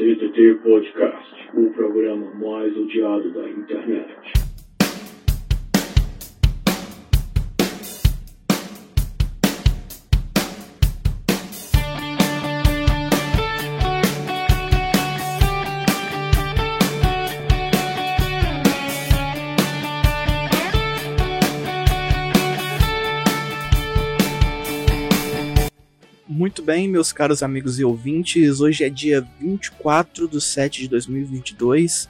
[0.00, 4.49] CTT Podcast, o programa mais odiado da internet.
[26.70, 32.08] Bem, meus caros amigos e ouvintes, hoje é dia 24 de 7 de 2022,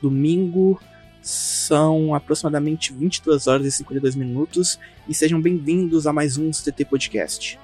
[0.00, 0.80] domingo,
[1.20, 7.58] são aproximadamente 22 horas e 52 minutos, e sejam bem-vindos a mais um CTT Podcast.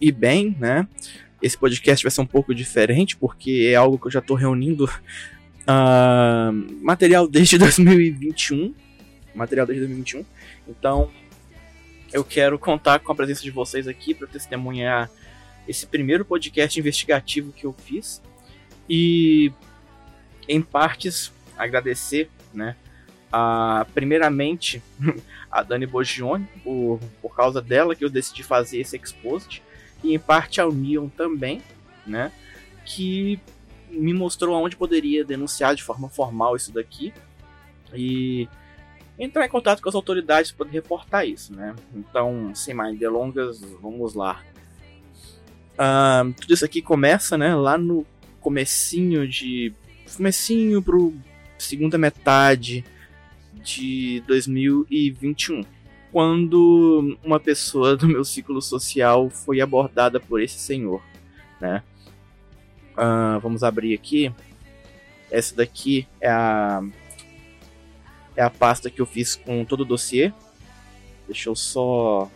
[0.00, 0.88] E bem, né?
[1.42, 4.86] Esse podcast vai ser um pouco diferente, porque é algo que eu já estou reunindo
[4.86, 8.74] uh, material desde 2021.
[9.34, 10.24] Material desde 2021.
[10.66, 11.10] Então,
[12.10, 15.10] eu quero contar com a presença de vocês aqui para testemunhar
[15.68, 18.22] esse primeiro podcast investigativo que eu fiz.
[18.88, 19.52] E,
[20.48, 22.74] em partes, agradecer, né?
[23.30, 24.82] A, primeiramente,
[25.52, 29.62] a Dani Bogione, por, por causa dela que eu decidi fazer esse exposit
[30.02, 31.62] e em parte ao Neon também,
[32.06, 32.32] né?
[32.84, 33.40] Que
[33.90, 37.12] me mostrou aonde poderia denunciar de forma formal isso daqui
[37.94, 38.48] e
[39.18, 41.74] entrar em contato com as autoridades para reportar isso, né?
[41.94, 44.42] Então, sem mais delongas, vamos lá.
[45.74, 47.54] Uh, tudo isso aqui começa, né?
[47.54, 48.06] Lá no
[48.40, 49.72] comecinho de
[50.16, 51.14] comecinho pro
[51.58, 52.84] segunda metade
[53.62, 55.64] de 2021
[56.12, 61.02] quando uma pessoa do meu ciclo social foi abordada por esse senhor,
[61.60, 61.82] né?
[62.92, 64.32] Uh, vamos abrir aqui.
[65.30, 66.82] Essa daqui é a
[68.36, 70.32] é a pasta que eu fiz com todo o dossiê.
[71.26, 72.28] Deixa eu só.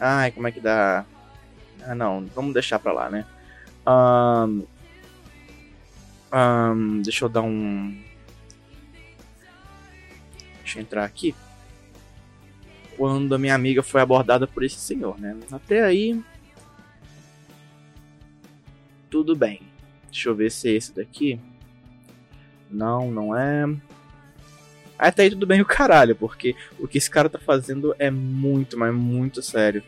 [0.00, 1.04] Ai, como é que dá?
[1.82, 3.26] Ah, não, vamos deixar pra lá, né?
[3.86, 4.66] Um,
[6.32, 8.00] um, deixa eu dar um.
[10.60, 11.34] Deixa eu entrar aqui
[12.98, 15.36] quando a minha amiga foi abordada por esse senhor, né?
[15.52, 16.20] Até aí.
[19.08, 19.62] Tudo bem.
[20.10, 21.40] Deixa eu ver se é esse daqui.
[22.68, 23.64] Não, não é.
[24.98, 28.76] Até aí tudo bem o caralho, porque o que esse cara tá fazendo é muito,
[28.76, 29.80] mas muito sério.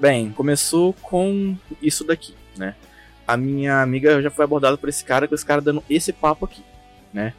[0.00, 2.74] Bem, começou com isso daqui, né?
[3.26, 6.46] A minha amiga já foi abordada por esse cara, com esse cara dando esse papo
[6.46, 6.64] aqui,
[7.12, 7.34] né?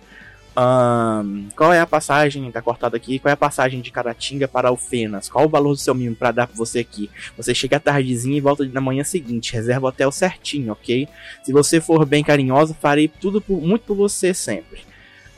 [0.59, 4.67] Um, qual é a passagem, tá cortado aqui, qual é a passagem de Caratinga para
[4.67, 5.29] Alfenas?
[5.29, 7.09] Qual o valor do seu mimo para dar pra você aqui?
[7.37, 11.07] Você chega tardezinha e volta na manhã seguinte, reserva o hotel certinho, ok?
[11.43, 14.81] Se você for bem carinhosa, farei tudo por, muito por você sempre.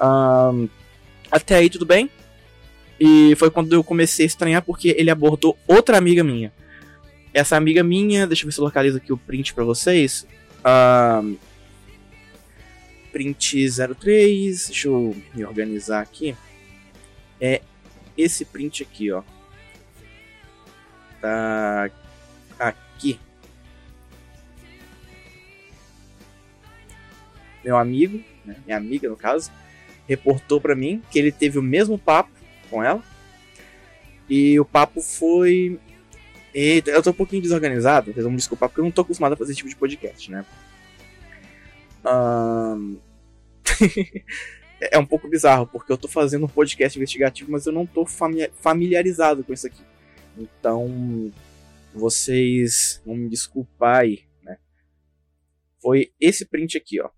[0.02, 0.68] Um,
[1.32, 2.10] até aí tudo bem?
[3.00, 6.52] E foi quando eu comecei a estranhar porque ele abordou outra amiga minha.
[7.32, 10.26] Essa amiga minha, deixa eu ver se eu localizo aqui o print para vocês.
[10.66, 11.36] Um,
[13.12, 16.36] print 03, deixa eu me organizar aqui.
[17.40, 17.62] É
[18.18, 19.24] esse print aqui, ó.
[21.20, 21.90] Tá
[22.60, 23.20] aqui.
[27.64, 29.52] Meu amigo, né, minha amiga no caso,
[30.08, 32.32] reportou para mim que ele teve o mesmo papo
[32.70, 33.04] com ela.
[34.30, 35.80] E o papo foi.
[36.54, 39.38] Eu tô um pouquinho desorganizado, vocês vão me desculpar, porque eu não tô acostumado a
[39.38, 40.46] fazer esse tipo de podcast, né?
[42.06, 43.00] Um...
[44.82, 48.06] é um pouco bizarro, porque eu tô fazendo um podcast investigativo, mas eu não tô
[48.06, 49.84] familiarizado com isso aqui.
[50.38, 51.32] Então,
[51.94, 54.58] vocês vão me desculpar aí, né?
[55.82, 57.10] Foi esse print aqui, ó.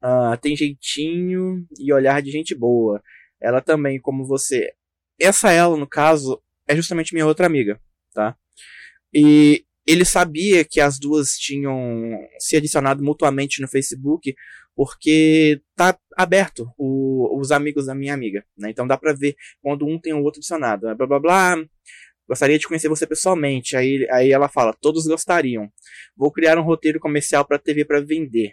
[0.00, 3.02] Uh, tem jeitinho e olhar de gente boa.
[3.40, 4.72] Ela também, como você.
[5.18, 7.80] Essa ela, no caso, é justamente minha outra amiga,
[8.12, 8.36] tá?
[9.12, 14.34] E ele sabia que as duas tinham se adicionado mutuamente no Facebook,
[14.76, 18.68] porque tá aberto o, os amigos da minha amiga, né?
[18.68, 20.86] Então dá pra ver quando um tem o outro adicionado.
[20.86, 20.94] Né?
[20.94, 21.56] Blá blá blá.
[22.28, 23.78] Gostaria de conhecer você pessoalmente.
[23.78, 25.72] Aí, aí ela fala: todos gostariam.
[26.14, 28.52] Vou criar um roteiro comercial para TV para vender.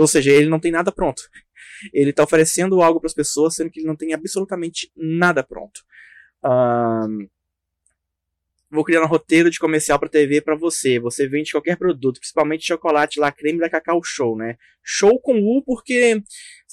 [0.00, 1.22] Ou seja, ele não tem nada pronto.
[1.94, 5.80] Ele está oferecendo algo para as pessoas, sendo que ele não tem absolutamente nada pronto.
[6.44, 7.28] Um,
[8.72, 10.98] vou criar um roteiro de comercial para TV para você.
[10.98, 14.56] Você vende qualquer produto, principalmente chocolate lá, creme da Cacau Show, né?
[14.82, 16.22] Show com U porque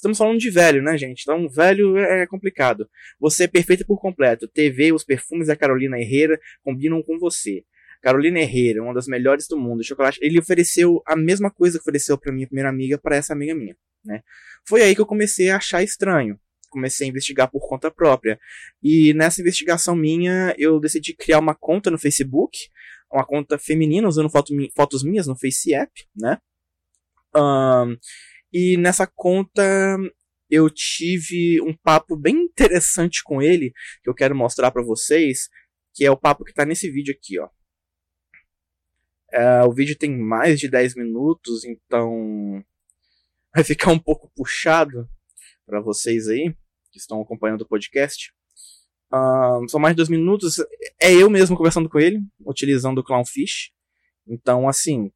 [0.00, 1.20] Estamos falando de velho, né, gente?
[1.20, 2.88] Então, velho é complicado.
[3.20, 4.48] Você é perfeita por completo.
[4.48, 7.64] TV, os perfumes da Carolina Herrera combinam com você.
[8.00, 10.18] Carolina Herrera, uma das melhores do mundo, chocolate.
[10.22, 13.76] Ele ofereceu a mesma coisa que ofereceu para minha primeira amiga para essa amiga minha,
[14.02, 14.22] né?
[14.66, 16.40] Foi aí que eu comecei a achar estranho.
[16.70, 18.38] Comecei a investigar por conta própria.
[18.82, 22.56] E nessa investigação minha, eu decidi criar uma conta no Facebook,
[23.12, 26.38] uma conta feminina usando foto, fotos minhas no Face App, né?
[27.36, 27.96] Um,
[28.52, 29.62] e nessa conta
[30.50, 35.48] eu tive um papo bem interessante com ele, que eu quero mostrar para vocês,
[35.94, 37.48] que é o papo que tá nesse vídeo aqui, ó.
[39.32, 42.64] É, o vídeo tem mais de 10 minutos, então
[43.54, 45.08] vai ficar um pouco puxado
[45.64, 46.52] para vocês aí,
[46.90, 48.32] que estão acompanhando o podcast.
[49.12, 50.58] Uh, são mais de dois minutos.
[51.00, 53.72] É eu mesmo conversando com ele, utilizando o Clownfish.
[54.26, 55.10] Então, assim,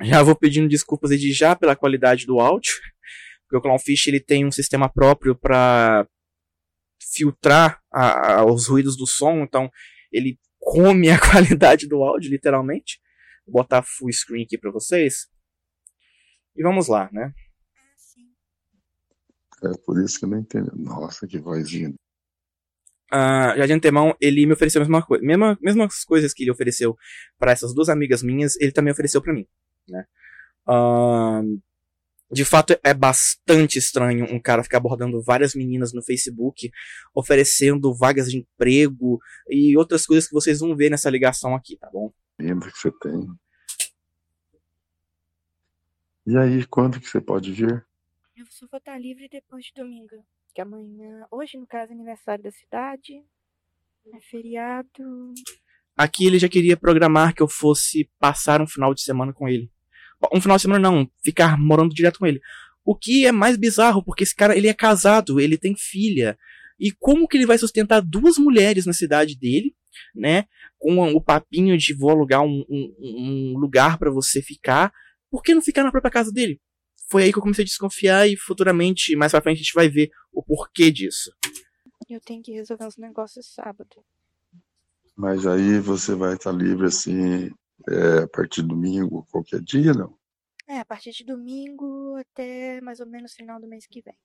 [0.00, 2.72] já vou pedindo desculpas de já pela qualidade do áudio,
[3.46, 6.06] porque o Clownfish ele tem um sistema próprio para
[7.14, 9.70] filtrar a, a, os ruídos do som, então
[10.10, 13.00] ele come a qualidade do áudio, literalmente.
[13.46, 15.28] Vou botar full screen aqui para vocês.
[16.56, 17.32] E vamos lá, né?
[19.62, 20.72] É por isso que eu não entendo.
[20.74, 21.94] Nossa, que vozinha.
[23.12, 25.24] Uh, já de antemão, ele me ofereceu a mesma coisa.
[25.24, 26.96] Mesma, mesmas coisas que ele ofereceu
[27.38, 29.46] para essas duas amigas minhas, ele também ofereceu para mim
[29.88, 30.06] né?
[30.68, 31.60] Uh,
[32.30, 36.70] de fato, é bastante estranho um cara ficar abordando várias meninas no Facebook,
[37.14, 41.90] oferecendo vagas de emprego e outras coisas que vocês vão ver nessa ligação aqui, tá
[41.92, 42.10] bom?
[42.38, 43.28] Lembra que você tem.
[46.24, 47.84] E aí, quando que você pode vir?
[48.34, 50.24] Eu só vou estar livre depois de domingo.
[50.54, 53.22] Que amanhã, hoje no caso, é aniversário da cidade.
[54.12, 55.34] É feriado.
[55.96, 59.70] Aqui ele já queria programar que eu fosse passar um final de semana com ele.
[60.32, 62.40] Um final de semana não, ficar morando direto com ele.
[62.84, 66.38] O que é mais bizarro, porque esse cara ele é casado, ele tem filha.
[66.80, 69.76] E como que ele vai sustentar duas mulheres na cidade dele,
[70.14, 70.46] né?
[70.78, 74.92] Com o papinho de vou alugar um, um, um lugar para você ficar.
[75.30, 76.60] Por que não ficar na própria casa dele?
[77.12, 79.86] Foi aí que eu comecei a desconfiar e futuramente, mais pra frente, a gente vai
[79.86, 81.30] ver o porquê disso.
[82.08, 84.02] Eu tenho que resolver uns negócios sábado.
[85.14, 87.50] Mas aí você vai estar livre assim
[87.86, 90.16] é, a partir de domingo, qualquer dia, não?
[90.66, 94.16] É, a partir de domingo até mais ou menos final do mês que vem.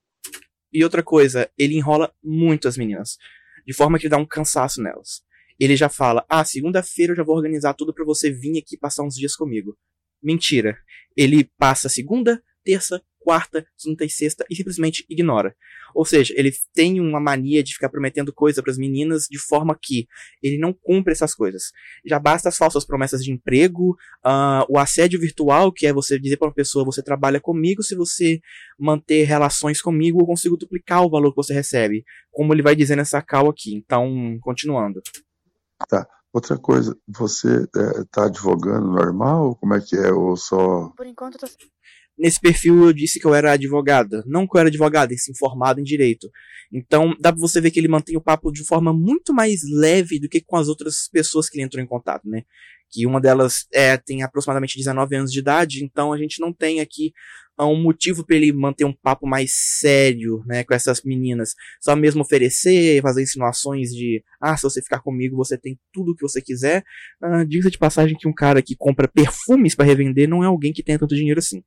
[0.72, 3.18] E outra coisa, ele enrola muito as meninas,
[3.66, 5.22] de forma que dá um cansaço nelas.
[5.60, 9.02] Ele já fala: "Ah, segunda-feira eu já vou organizar tudo para você vir aqui passar
[9.02, 9.76] uns dias comigo".
[10.22, 10.78] Mentira.
[11.14, 15.54] Ele passa segunda, terça, quarta, quinta e sexta e simplesmente ignora.
[15.94, 19.76] Ou seja, ele tem uma mania de ficar prometendo coisa para as meninas de forma
[19.78, 20.08] que
[20.42, 21.72] ele não cumpre essas coisas.
[22.06, 23.90] Já basta as falsas promessas de emprego,
[24.24, 27.94] uh, o assédio virtual, que é você dizer para uma pessoa: você trabalha comigo, se
[27.94, 28.40] você
[28.78, 32.04] manter relações comigo, eu consigo duplicar o valor que você recebe.
[32.30, 33.74] Como ele vai dizer nessa cal aqui.
[33.74, 35.02] Então, continuando.
[35.88, 36.08] Tá.
[36.30, 39.56] Outra coisa, você está é, advogando normal?
[39.56, 40.12] Como é que é?
[40.12, 40.90] Ou só.
[40.96, 41.46] Por enquanto, eu tô
[42.18, 44.24] Nesse perfil eu disse que eu era advogada.
[44.26, 45.32] Não que eu era advogada, e sim
[45.78, 46.28] em direito.
[46.72, 50.18] Então dá pra você ver que ele mantém o papo de forma muito mais leve
[50.18, 52.42] do que com as outras pessoas que ele entrou em contato, né?
[52.90, 56.80] Que uma delas é, tem aproximadamente 19 anos de idade, então a gente não tem
[56.80, 57.12] aqui
[57.60, 61.54] um motivo para ele manter um papo mais sério, né, com essas meninas.
[61.80, 66.14] Só mesmo oferecer, fazer insinuações de, ah, se você ficar comigo, você tem tudo o
[66.14, 66.84] que você quiser.
[67.20, 70.72] Ah, Diga de passagem que um cara que compra perfumes para revender não é alguém
[70.72, 71.62] que tenha tanto dinheiro assim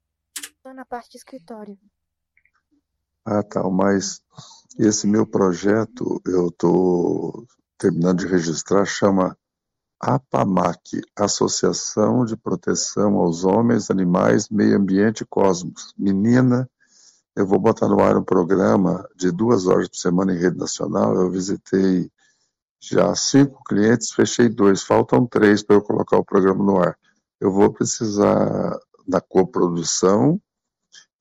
[0.82, 1.78] na parte de escritório.
[3.24, 3.62] Ah, tá.
[3.70, 4.20] Mas
[4.80, 7.46] esse meu projeto, eu estou
[7.78, 9.38] terminando de registrar, chama
[10.00, 15.94] APAMAC, Associação de Proteção aos Homens, Animais, Meio Ambiente e Cosmos.
[15.96, 16.68] Menina,
[17.36, 21.14] eu vou botar no ar um programa de duas horas por semana em rede nacional.
[21.14, 22.10] Eu visitei
[22.80, 26.98] já cinco clientes, fechei dois, faltam três para eu colocar o programa no ar.
[27.40, 30.42] Eu vou precisar da coprodução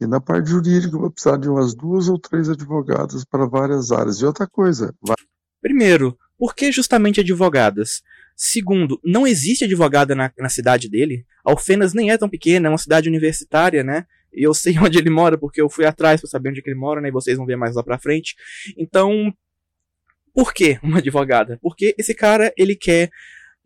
[0.01, 3.93] e na parte jurídica, eu vou precisar de umas duas ou três advogadas para várias
[3.93, 4.21] áreas.
[4.21, 4.95] E outra coisa.
[5.03, 5.17] Vai...
[5.61, 8.03] Primeiro, por que justamente advogadas?
[8.35, 11.27] Segundo, não existe advogada na, na cidade dele.
[11.45, 14.07] Alfenas nem é tão pequena, é uma cidade universitária, né?
[14.33, 17.03] E eu sei onde ele mora, porque eu fui atrás para saber onde ele mora,
[17.03, 17.09] né?
[17.09, 18.35] E vocês vão ver mais lá pra frente.
[18.79, 19.31] Então,
[20.33, 21.59] por que uma advogada?
[21.61, 23.11] Porque esse cara, ele quer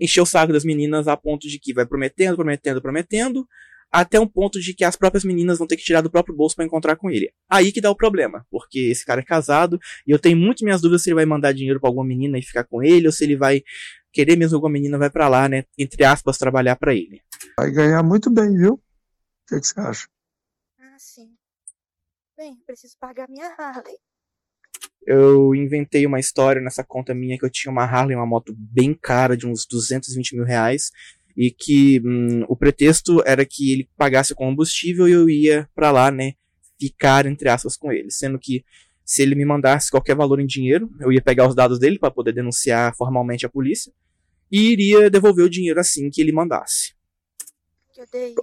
[0.00, 3.46] encher o saco das meninas a ponto de que vai prometendo, prometendo, prometendo
[3.94, 6.56] até um ponto de que as próprias meninas vão ter que tirar do próprio bolso
[6.56, 7.32] para encontrar com ele.
[7.48, 10.80] Aí que dá o problema, porque esse cara é casado e eu tenho muito minhas
[10.80, 13.22] dúvidas se ele vai mandar dinheiro para alguma menina e ficar com ele ou se
[13.22, 13.62] ele vai
[14.12, 17.22] querer mesmo alguma menina vai para lá, né, entre aspas, trabalhar para ele.
[17.56, 18.74] Vai ganhar muito bem, viu?
[18.74, 18.80] O
[19.46, 20.08] que, é que você acha?
[20.80, 21.32] Ah, sim.
[22.36, 23.96] Bem, preciso pagar minha Harley.
[25.06, 28.92] Eu inventei uma história nessa conta minha que eu tinha uma Harley, uma moto bem
[28.92, 30.90] cara, de uns 220 mil reais,
[31.36, 35.90] e que hum, o pretexto era que ele pagasse o combustível e eu ia para
[35.90, 36.34] lá, né,
[36.78, 38.10] ficar, entre aspas, com ele.
[38.10, 38.64] Sendo que
[39.04, 42.10] se ele me mandasse qualquer valor em dinheiro, eu ia pegar os dados dele para
[42.10, 43.92] poder denunciar formalmente a polícia
[44.50, 46.94] e iria devolver o dinheiro assim que ele mandasse.
[47.96, 48.34] Eu dei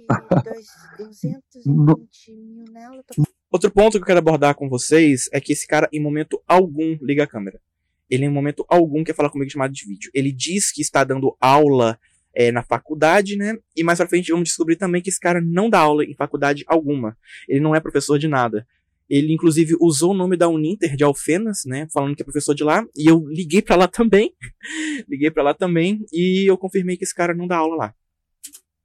[0.44, 0.66] dois,
[0.98, 3.02] 220 mil nela.
[3.02, 3.22] Tô...
[3.50, 6.96] Outro ponto que eu quero abordar com vocês é que esse cara, em momento algum,
[7.02, 7.60] liga a câmera.
[8.08, 10.10] Ele, em momento algum, quer falar comigo chamado de vídeo.
[10.14, 11.98] Ele diz que está dando aula
[12.34, 13.56] é, na faculdade, né?
[13.76, 16.64] E mais pra frente vamos descobrir também que esse cara não dá aula em faculdade
[16.66, 17.16] alguma.
[17.48, 18.66] Ele não é professor de nada.
[19.08, 21.86] Ele, inclusive, usou o nome da Uninter de Alfenas, né?
[21.92, 22.82] Falando que é professor de lá.
[22.96, 24.34] E eu liguei para lá também.
[25.06, 26.06] liguei para lá também.
[26.10, 27.94] E eu confirmei que esse cara não dá aula lá.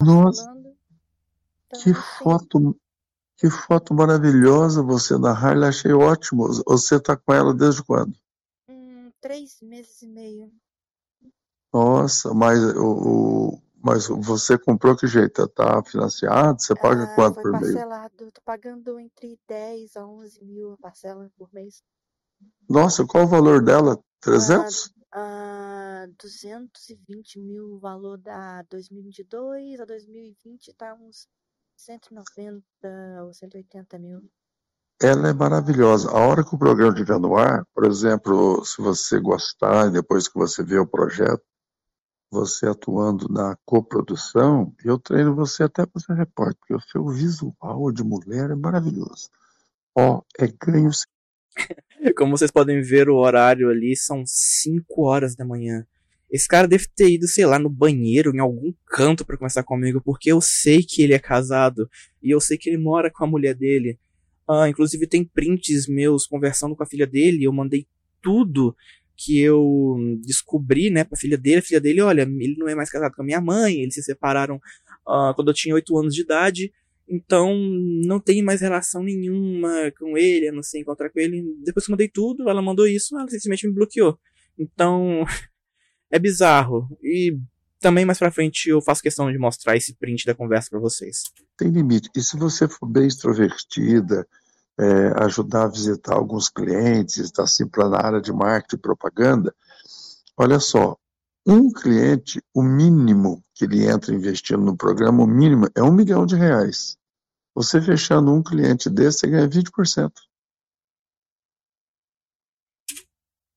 [0.01, 0.45] Nossa,
[1.69, 2.79] que assim, foto,
[3.37, 6.47] que foto maravilhosa você da Harley, achei ótimo.
[6.67, 8.13] Você tá com ela desde quando?
[8.69, 10.51] hum, três meses e meio.
[11.77, 15.47] Nossa, mas o, o- mas você comprou que jeito?
[15.49, 16.59] Tá financiado?
[16.59, 17.61] Você paga Ah, quanto foi por mês?
[17.61, 18.31] parcelado.
[18.31, 21.83] Tô pagando entre 10 a 11 mil a parcela por mês.
[22.69, 23.99] Nossa, qual o valor dela?
[24.21, 24.91] 300?
[25.11, 31.27] Ah, 220 mil o valor da 2022, a 2020 tá uns
[31.75, 34.29] 190 ou 180 mil.
[35.01, 36.09] Ela é maravilhosa.
[36.11, 40.27] A hora que o programa estiver no ar, por exemplo, se você gostar e depois
[40.27, 41.43] que você vê o projeto,
[42.29, 47.91] você atuando na coprodução, eu treino você até para ser repórter, porque o seu visual
[47.91, 49.29] de mulher é maravilhoso.
[49.95, 50.89] Ó, é ganho
[52.17, 55.85] Como vocês podem ver, o horário ali são 5 horas da manhã.
[56.29, 60.01] Esse cara deve ter ido, sei lá, no banheiro, em algum canto pra conversar comigo,
[60.03, 61.89] porque eu sei que ele é casado
[62.21, 63.97] e eu sei que ele mora com a mulher dele.
[64.47, 67.87] Ah, inclusive tem prints meus conversando com a filha dele, eu mandei
[68.21, 68.75] tudo
[69.17, 71.57] que eu descobri, né, pra filha dele.
[71.57, 74.03] A filha dele, olha, ele não é mais casado com a minha mãe, eles se
[74.03, 74.61] separaram
[75.07, 76.71] ah, quando eu tinha 8 anos de idade.
[77.09, 77.55] Então,
[78.05, 81.43] não tem mais relação nenhuma com ele, a não sei encontrar com ele.
[81.63, 84.19] Depois que eu mandei tudo, ela mandou isso, ela simplesmente me bloqueou.
[84.59, 85.25] Então,
[86.11, 86.87] é bizarro.
[87.01, 87.37] E
[87.79, 91.23] também mais pra frente eu faço questão de mostrar esse print da conversa pra vocês.
[91.57, 92.09] tem limite.
[92.15, 94.27] E se você for bem extrovertida,
[94.79, 99.55] é, ajudar a visitar alguns clientes, está assim para na área de marketing e propaganda,
[100.37, 100.97] olha só,
[101.45, 106.25] um cliente, o mínimo que ele entra investindo no programa, o mínimo é um milhão
[106.25, 106.97] de reais.
[107.55, 110.11] Você fechando um cliente desse, você ganha 20%.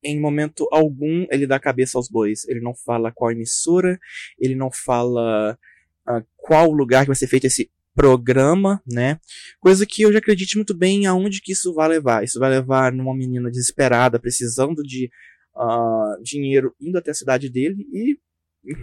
[0.03, 2.49] Em momento algum, ele dá cabeça aos bois.
[2.49, 3.99] Ele não fala qual emissora,
[4.39, 5.59] ele não fala
[6.07, 9.21] ah, qual lugar que vai ser feito esse programa, né?
[9.61, 12.25] Coisa que eu já acredito muito bem aonde que isso vai levar.
[12.25, 15.11] Isso vai levar numa menina desesperada, precisando de
[15.55, 18.19] ah, dinheiro, indo até a cidade dele e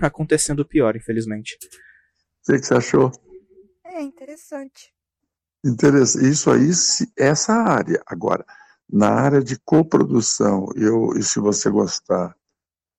[0.01, 1.57] acontecendo o pior, infelizmente.
[2.47, 3.11] O que que você achou?
[3.83, 4.93] É interessante.
[5.65, 6.27] Interessante.
[6.29, 7.99] Isso aí, se- essa área.
[8.05, 8.45] Agora,
[8.87, 12.35] na área de coprodução, eu, e se você gostar,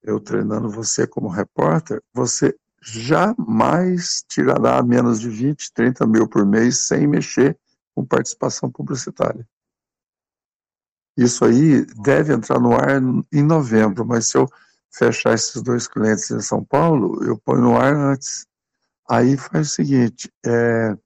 [0.03, 6.87] eu treinando você como repórter, você jamais tirará menos de 20, 30 mil por mês
[6.87, 7.59] sem mexer
[7.95, 9.47] com participação publicitária.
[11.17, 14.49] Isso aí deve entrar no ar em novembro, mas se eu
[14.91, 18.47] fechar esses dois clientes em São Paulo, eu ponho no ar antes.
[19.11, 20.97] Aí faz o seguinte, é,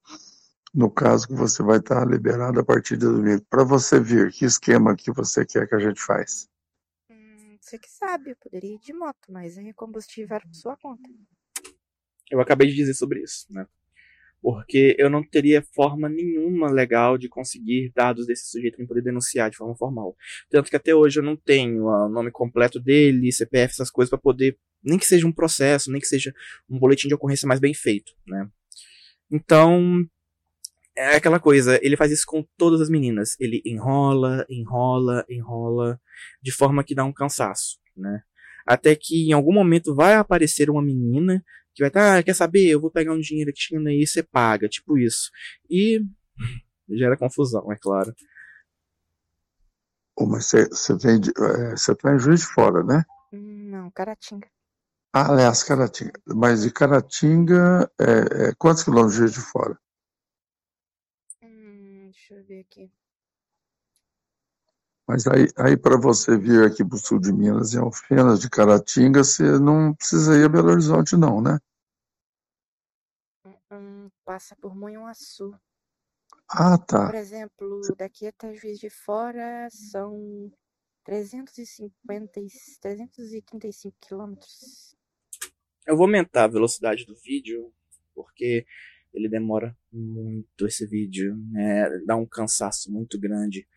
[0.74, 4.44] no caso que você vai estar liberado a partir de domingo, para você vir, que
[4.44, 6.48] esquema que você quer que a gente faz?
[7.10, 10.54] Hum, você que sabe, eu poderia ir de moto, mas aí o combustível era por
[10.54, 11.08] sua conta.
[12.32, 13.66] Eu acabei de dizer sobre isso, né?
[14.40, 19.50] Porque eu não teria forma nenhuma legal de conseguir dados desse sujeito para poder denunciar
[19.50, 20.16] de forma formal.
[20.50, 24.18] Tanto que até hoje eu não tenho o nome completo dele, CPF, essas coisas para
[24.18, 26.34] poder, nem que seja um processo, nem que seja
[26.68, 28.48] um boletim de ocorrência mais bem feito, né?
[29.30, 30.04] Então,
[30.96, 33.36] é aquela coisa, ele faz isso com todas as meninas.
[33.38, 36.00] Ele enrola, enrola, enrola,
[36.42, 38.22] de forma que dá um cansaço, né?
[38.66, 42.68] Até que em algum momento vai aparecer uma menina que vai estar, ah, quer saber?
[42.68, 45.30] Eu vou pegar um dinheiro aqui e você paga, tipo isso.
[45.68, 46.00] E
[46.88, 48.14] gera confusão, é claro.
[50.16, 53.02] Ô, mas você, você vem de, é, você tá em Juiz de Fora, né?
[53.32, 54.48] Não, Caratinga.
[55.12, 56.12] Ah, aliás, Caratinga.
[56.26, 59.78] Mas de Caratinga, é, é, quantos quilômetros de Juiz de Fora?
[61.42, 62.90] Hum, deixa eu ver aqui.
[65.12, 68.48] Mas aí, aí para você vir aqui para o sul de Minas, em Alfenas de
[68.48, 71.58] Caratinga, você não precisa ir a Belo Horizonte, não, né?
[73.70, 75.54] Hum, passa por Monhuaçu.
[76.48, 77.08] Ah, tá.
[77.08, 80.50] Por exemplo, daqui até Juiz de Fora são
[81.04, 82.48] 350, e-
[82.80, 84.96] 335 quilômetros.
[85.86, 87.70] Eu vou aumentar a velocidade do vídeo,
[88.14, 88.64] porque
[89.12, 91.98] ele demora muito esse vídeo, né?
[92.06, 93.68] Dá um cansaço muito grande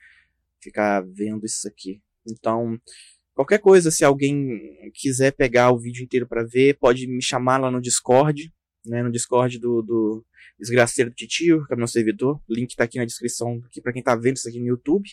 [0.66, 2.02] ficar vendo isso aqui.
[2.28, 2.78] Então,
[3.34, 4.60] qualquer coisa, se alguém
[4.94, 8.52] quiser pegar o vídeo inteiro para ver, pode me chamar lá no Discord,
[8.86, 9.04] né?
[9.04, 10.26] No Discord do, do
[10.60, 12.42] Desgraceiro do Titio, que é meu servidor.
[12.48, 15.10] O link tá aqui na descrição aqui para quem tá vendo isso aqui no YouTube.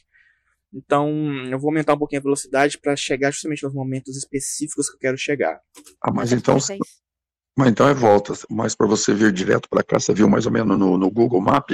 [0.75, 1.11] Então,
[1.51, 5.01] eu vou aumentar um pouquinho a velocidade para chegar justamente nos momentos específicos que eu
[5.01, 5.61] quero chegar.
[6.01, 6.57] Ah, mas então,
[7.57, 8.33] mas então é volta.
[8.49, 11.43] Mas para você vir direto para cá, você viu mais ou menos no, no Google
[11.43, 11.71] Map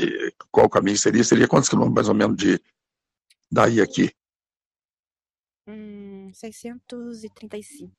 [0.51, 1.23] qual o caminho seria?
[1.23, 2.61] Seria quantos quilômetros mais ou menos de
[3.51, 4.11] daí aqui?
[5.67, 7.95] Hum, 635.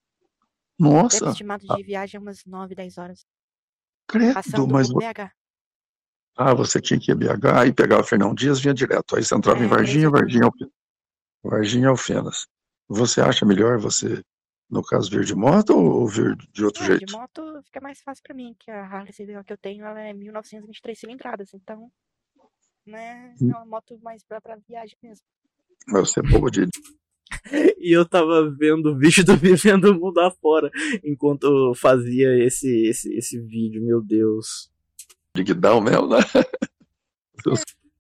[1.10, 3.26] Tempo Nossa, estimado de viagem é umas 9, 10 horas.
[4.08, 5.32] credo, Passando mas BH.
[6.38, 9.16] ah, você tinha que ir a BH, aí pegava Fernão Dias, vinha direto.
[9.16, 10.72] Aí você entrava É, em Varginha, três Varginha, Alfe-
[11.44, 12.48] Varginha Alfenas.
[12.90, 14.24] Você acha melhor você,
[14.70, 17.06] no caso, vir de moto ou vir de outro É, jeito?
[17.06, 19.14] de moto fica mais fácil pra mim, que a Harley
[19.46, 21.92] que eu tenho, ela é 1923 cilindradas, então,
[22.90, 23.52] né, Hum.
[23.52, 25.26] é uma moto mais pra, pra viagem mesmo.
[25.88, 26.68] Mas você é boa de
[27.80, 30.70] E eu tava vendo o vídeo do Vivendo o Mundo Afora
[31.04, 34.72] enquanto eu fazia esse, esse, esse vídeo, meu Deus.
[35.36, 36.18] de guidão mesmo, né?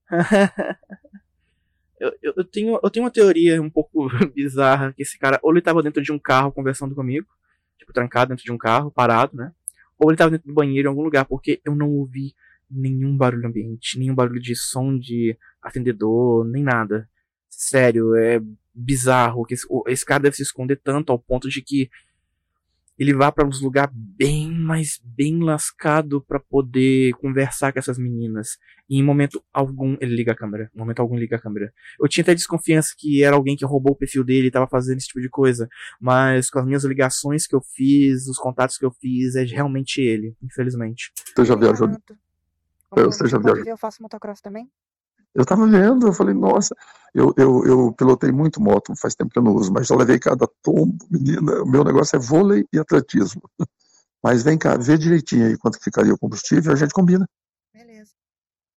[1.99, 5.51] eu, eu, eu tenho, eu tenho uma teoria um pouco bizarra, que esse cara, ou
[5.51, 7.27] ele tava dentro de um carro conversando comigo,
[7.77, 9.51] tipo, trancado dentro de um carro, parado, né?
[9.97, 12.33] Ou ele tava dentro do banheiro em algum lugar, porque eu não ouvi
[12.69, 17.09] nenhum barulho ambiente, nenhum barulho de som de atendedor, nem nada.
[17.49, 18.41] Sério, é
[18.73, 21.89] bizarro que esse, esse cara deve se esconder tanto ao ponto de que
[22.99, 28.57] ele vá pra uns lugar bem, mas bem lascado pra poder conversar com essas meninas.
[28.89, 30.69] E em momento algum ele liga a câmera.
[30.75, 31.71] Em momento algum ele liga a câmera.
[31.97, 34.97] Eu tinha até desconfiança que era alguém que roubou o perfil dele e tava fazendo
[34.97, 35.69] esse tipo de coisa.
[36.01, 40.01] Mas com as minhas ligações que eu fiz, os contatos que eu fiz, é realmente
[40.01, 41.13] ele, infelizmente.
[41.33, 41.89] Você já viajou?
[42.89, 43.65] Como você já viajou?
[43.65, 44.69] eu faço motocross também.
[45.35, 46.75] Eu tava vendo, eu falei, nossa,
[47.13, 50.17] eu, eu, eu pilotei muito moto, faz tempo que eu não uso, mas já levei
[50.17, 51.61] cada tombo, menina.
[51.61, 53.41] O meu negócio é vôlei e atletismo.
[54.21, 57.25] Mas vem cá, vê direitinho aí quanto ficaria o combustível, a gente combina.
[57.73, 58.11] Beleza.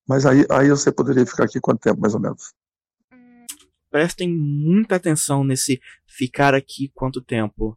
[0.09, 2.53] Mas aí, aí você poderia ficar aqui quanto tempo, mais ou menos?
[3.13, 3.45] Hum,
[3.91, 7.77] Prestem muita atenção nesse ficar aqui quanto tempo.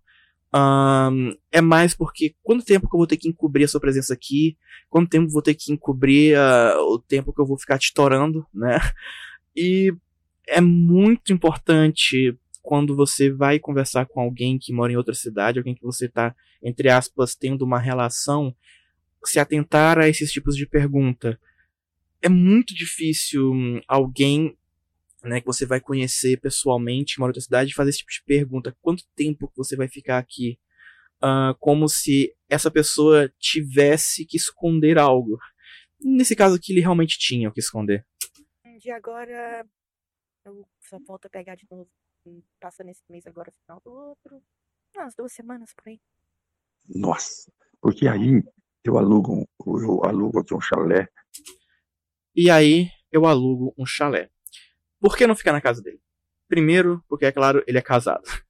[0.57, 4.13] Ahn, é mais porque quanto tempo que eu vou ter que encobrir a sua presença
[4.13, 4.57] aqui?
[4.89, 7.93] Quanto tempo eu vou ter que encobrir ah, o tempo que eu vou ficar te
[7.93, 8.79] torando, né?
[9.53, 9.93] E
[10.47, 15.75] é muito importante quando você vai conversar com alguém que mora em outra cidade, alguém
[15.75, 18.55] que você tá, entre aspas, tendo uma relação,
[19.25, 21.37] se atentar a esses tipos de pergunta.
[22.21, 24.57] É muito difícil hum, alguém
[25.25, 28.75] né, que você vai conhecer pessoalmente, mora em outra cidade, fazer esse tipo de pergunta.
[28.81, 30.59] Quanto tempo que você vai ficar aqui?
[31.21, 35.37] Ah, como se essa pessoa tivesse que esconder algo.
[35.99, 38.05] Nesse caso aqui, ele realmente tinha o que esconder.
[38.79, 39.65] de agora,
[40.45, 41.89] eu só volto a pegar de novo.
[42.59, 44.41] Passa nesse mês agora, final do outro.
[44.95, 45.99] Umas duas semanas por aí.
[46.87, 48.43] Nossa, porque aí
[48.83, 51.07] eu alugo, um- eu alugo aqui um chalé.
[52.35, 54.29] E aí, eu alugo um chalé.
[55.05, 55.99] Por que não ficar na casa dele?
[56.49, 58.23] Primeiro, porque, é claro, ele é casado.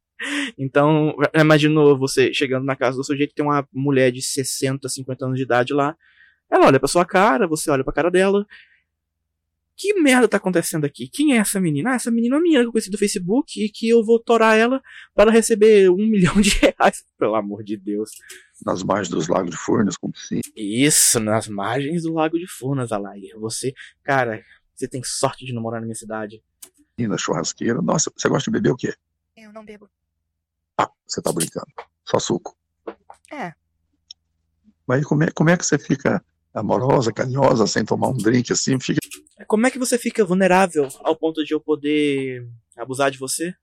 [0.57, 5.25] Então, eu imagino você chegando na casa do sujeito tem uma mulher de 60, 50
[5.25, 5.93] anos de idade lá.
[6.49, 8.47] Ela olha pra sua cara, você olha pra cara dela.
[9.75, 11.09] Que merda tá acontecendo aqui?
[11.09, 11.91] Quem é essa menina?
[11.91, 14.17] Ah, essa menina é uma menina que eu conheci do Facebook e que eu vou
[14.17, 14.81] torar ela
[15.13, 17.03] para receber um milhão de reais.
[17.19, 18.11] Pelo amor de Deus.
[18.65, 20.41] nas margens dos lagos de Furnas, com piscina.
[20.55, 23.37] Isso, nas margens do Lago de Furnas, Alair.
[23.37, 24.41] Você, cara,
[24.75, 26.43] você tem sorte de não morar na minha cidade.
[27.17, 27.81] Churrasqueira.
[27.81, 28.93] Nossa, você gosta de beber o quê?
[29.35, 29.89] Eu não bebo.
[30.77, 31.67] Ah, você tá brincando.
[32.03, 32.55] Só suco.
[33.31, 33.53] É.
[34.87, 38.51] Mas aí como é, como é que você fica amorosa, carinhosa, sem tomar um drink
[38.53, 38.79] assim?
[38.79, 38.99] Fica...
[39.47, 43.53] Como é que você fica vulnerável ao ponto de eu poder abusar de você?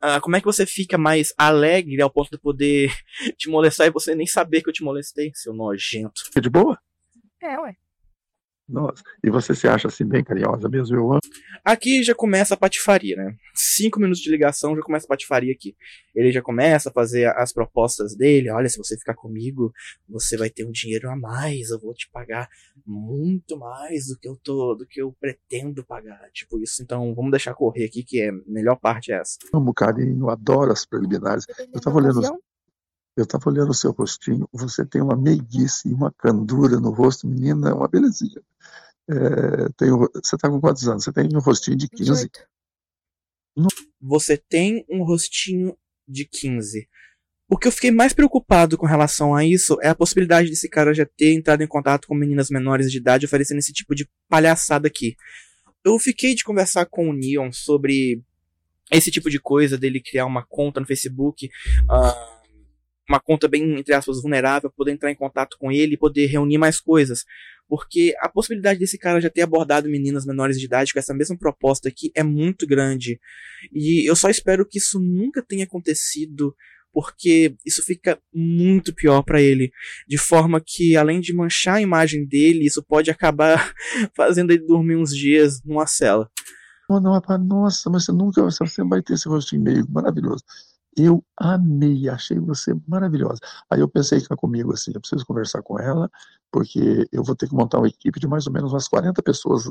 [0.00, 2.90] Ah, como é que você fica mais alegre ao ponto de poder
[3.36, 6.24] te molestar e você nem saber que eu te molestei, seu nojento?
[6.24, 6.80] fica de boa?
[7.42, 7.76] É, ué.
[8.70, 9.02] Nossa.
[9.24, 10.96] E você se acha assim bem carinhosa mesmo?
[10.96, 11.20] Eu amo.
[11.64, 13.34] Aqui já começa a patifaria, né?
[13.54, 15.74] Cinco minutos de ligação já começa a patifaria aqui.
[16.14, 18.50] Ele já começa a fazer as propostas dele.
[18.50, 19.72] Olha, se você ficar comigo,
[20.08, 21.70] você vai ter um dinheiro a mais.
[21.70, 22.48] Eu vou te pagar
[22.86, 26.20] muito mais do que eu tô, do que eu pretendo pagar.
[26.32, 26.82] Tipo isso.
[26.82, 29.36] Então, vamos deixar correr aqui, que é a melhor parte é essa.
[29.52, 31.44] Amo carinho, adoro as preliminares.
[31.46, 32.38] Dependendo tava olhando-
[33.20, 37.26] Eu estava olhando o seu rostinho, você tem uma meiguice e uma candura no rosto,
[37.26, 38.40] menina, é uma belezinha.
[39.10, 41.04] É, tenho, você tá com quantos anos?
[41.04, 42.10] Você tem um rostinho de 15?
[42.10, 43.80] 28.
[44.00, 45.76] Você tem um rostinho
[46.08, 46.88] de 15.
[47.46, 50.94] O que eu fiquei mais preocupado com relação a isso é a possibilidade desse cara
[50.94, 54.88] já ter entrado em contato com meninas menores de idade oferecendo esse tipo de palhaçada
[54.88, 55.14] aqui.
[55.84, 58.22] Eu fiquei de conversar com o Neon sobre
[58.90, 61.50] esse tipo de coisa, dele criar uma conta no Facebook,
[61.84, 62.39] uh,
[63.10, 66.58] uma conta bem, entre aspas, vulnerável, poder entrar em contato com ele e poder reunir
[66.58, 67.24] mais coisas.
[67.68, 71.36] Porque a possibilidade desse cara já ter abordado meninas menores de idade com essa mesma
[71.36, 73.20] proposta aqui é muito grande.
[73.72, 76.54] E eu só espero que isso nunca tenha acontecido
[76.92, 79.70] porque isso fica muito pior para ele,
[80.08, 83.72] de forma que além de manchar a imagem dele, isso pode acabar
[84.16, 86.28] fazendo ele dormir uns dias numa cela.
[86.88, 90.42] Não, não, nossa, mas você nunca, você vai ter esse rostinho meio maravilhoso.
[90.96, 93.40] Eu amei, achei você maravilhosa.
[93.70, 96.10] Aí eu pensei que comigo assim, eu preciso conversar com ela,
[96.50, 99.64] porque eu vou ter que montar uma equipe de mais ou menos umas 40 pessoas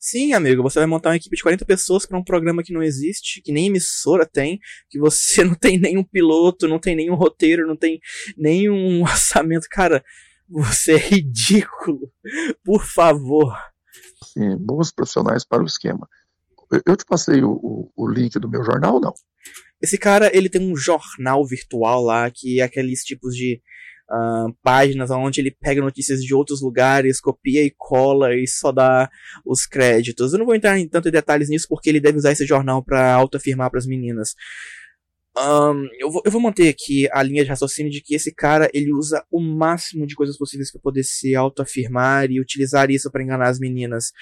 [0.00, 2.82] Sim, amigo, você vai montar uma equipe de 40 pessoas para um programa que não
[2.82, 7.66] existe, que nem emissora tem, que você não tem nenhum piloto, não tem nenhum roteiro,
[7.66, 8.00] não tem
[8.36, 9.66] nenhum orçamento.
[9.68, 10.04] Cara,
[10.48, 12.12] você é ridículo.
[12.64, 13.52] Por favor.
[14.32, 16.08] Sim, bons profissionais para o esquema.
[16.86, 19.12] Eu te passei o, o, o link do meu jornal, não?
[19.80, 23.60] Esse cara, ele tem um jornal virtual lá, que é aqueles tipos de
[24.10, 29.08] uh, páginas onde ele pega notícias de outros lugares, copia e cola e só dá
[29.44, 30.32] os créditos.
[30.32, 33.14] Eu não vou entrar em tanto detalhes nisso porque ele deve usar esse jornal para
[33.14, 34.34] autoafirmar para as meninas.
[35.36, 38.68] Um, eu, vou, eu vou manter aqui a linha de raciocínio de que esse cara
[38.74, 43.22] ele usa o máximo de coisas possíveis para poder se autoafirmar e utilizar isso para
[43.22, 44.12] enganar as meninas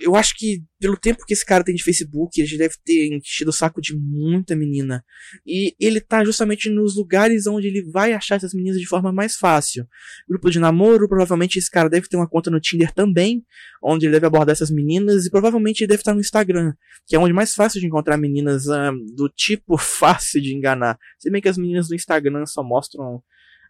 [0.00, 3.50] eu acho que pelo tempo que esse cara tem de Facebook, ele deve ter enchido
[3.50, 5.04] o saco de muita menina.
[5.46, 9.36] E ele tá justamente nos lugares onde ele vai achar essas meninas de forma mais
[9.36, 9.86] fácil.
[10.26, 13.44] Grupo de namoro, provavelmente esse cara deve ter uma conta no Tinder também,
[13.82, 16.72] onde ele deve abordar essas meninas, e provavelmente ele deve estar no Instagram,
[17.06, 20.98] que é onde mais fácil de encontrar meninas um, do tipo fácil de enganar.
[21.18, 23.22] Se bem que as meninas do Instagram só mostram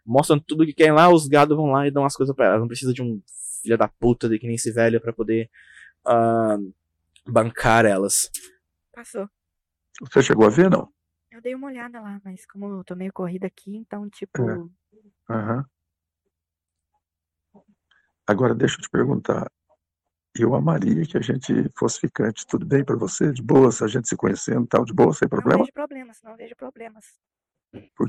[0.05, 2.61] mostram tudo que querem lá, os gados vão lá e dão as coisas para elas.
[2.61, 3.21] Não precisa de um
[3.61, 5.49] filho da puta de que nem esse velho para poder
[6.07, 6.73] uh,
[7.25, 8.29] bancar elas.
[8.93, 9.29] Passou.
[10.01, 10.91] Você chegou a ver, não?
[11.31, 14.41] Eu dei uma olhada lá, mas como eu tô meio corrida aqui, então, tipo.
[14.49, 15.33] É.
[15.33, 15.63] Uhum.
[18.27, 19.49] Agora, deixa eu te perguntar.
[20.37, 22.45] Eu amaria que a gente fosse ficante.
[22.45, 23.31] Tudo bem para você?
[23.31, 25.59] De boa, se a gente se conhecendo tal, de boa, sem problema?
[25.59, 27.05] Não vejo problemas, não vejo problemas.
[27.95, 28.07] Por...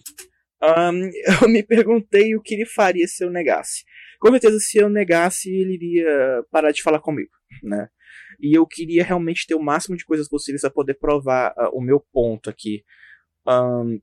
[0.62, 1.10] Um,
[1.42, 3.84] eu me perguntei o que ele faria se eu negasse.
[4.20, 7.88] Com certeza, se eu negasse, ele iria parar de falar comigo né?
[8.40, 11.80] E eu queria realmente ter o máximo de coisas possíveis para poder provar uh, o
[11.80, 12.84] meu ponto aqui.
[13.46, 14.00] Um...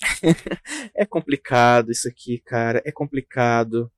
[0.94, 2.82] é complicado isso aqui, cara.
[2.84, 3.90] É complicado.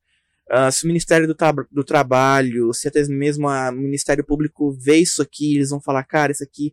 [0.50, 1.36] Uh, se o Ministério do,
[1.70, 6.32] do, Trabalho, se até mesmo o Ministério Público vê isso aqui, eles vão falar, cara,
[6.32, 6.72] isso aqui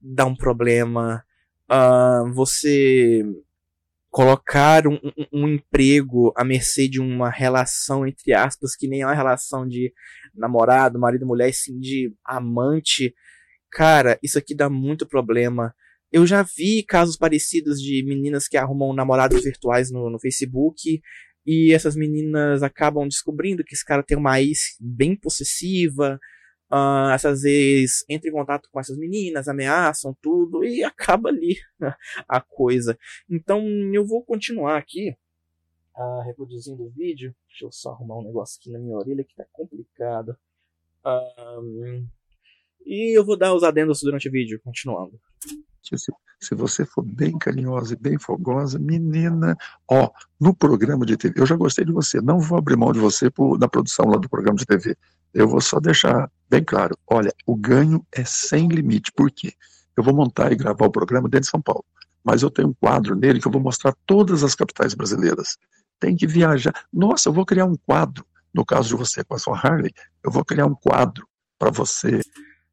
[0.00, 1.24] dá um problema.
[1.70, 3.24] Uh, você
[4.10, 9.06] colocar um, um, um, emprego à mercê de uma relação, entre aspas, que nem é
[9.06, 9.92] uma relação de
[10.34, 13.14] namorado, marido, mulher, sim de amante.
[13.70, 15.72] Cara, isso aqui dá muito problema.
[16.12, 21.00] Eu já vi casos parecidos de meninas que arrumam namorados virtuais no, no Facebook
[21.46, 26.18] e essas meninas acabam descobrindo que esse cara tem uma ex bem possessiva,
[26.70, 31.56] Uh, essas vezes entra em contato com essas meninas, ameaçam tudo e acaba ali
[32.28, 32.96] a coisa.
[33.28, 33.60] Então
[33.92, 35.16] eu vou continuar aqui
[35.96, 37.34] uh, reproduzindo o vídeo.
[37.48, 40.36] Deixa eu só arrumar um negócio aqui na minha orelha que tá complicado.
[42.86, 45.18] E eu vou dar os adendos durante o vídeo, continuando.
[45.82, 45.96] Se,
[46.40, 49.56] se você for bem carinhosa e bem fogosa, menina,
[49.88, 52.98] ó, no programa de TV, eu já gostei de você, não vou abrir mão de
[52.98, 54.96] você por, na produção lá do programa de TV.
[55.32, 59.12] Eu vou só deixar bem claro, olha, o ganho é sem limite.
[59.12, 59.52] Por quê?
[59.96, 61.84] Eu vou montar e gravar o programa dentro de São Paulo,
[62.24, 65.56] mas eu tenho um quadro nele que eu vou mostrar todas as capitais brasileiras.
[65.98, 66.72] Tem que viajar.
[66.92, 68.24] Nossa, eu vou criar um quadro.
[68.52, 69.92] No caso de você com a sua Harley,
[70.24, 71.26] eu vou criar um quadro
[71.58, 72.20] para você.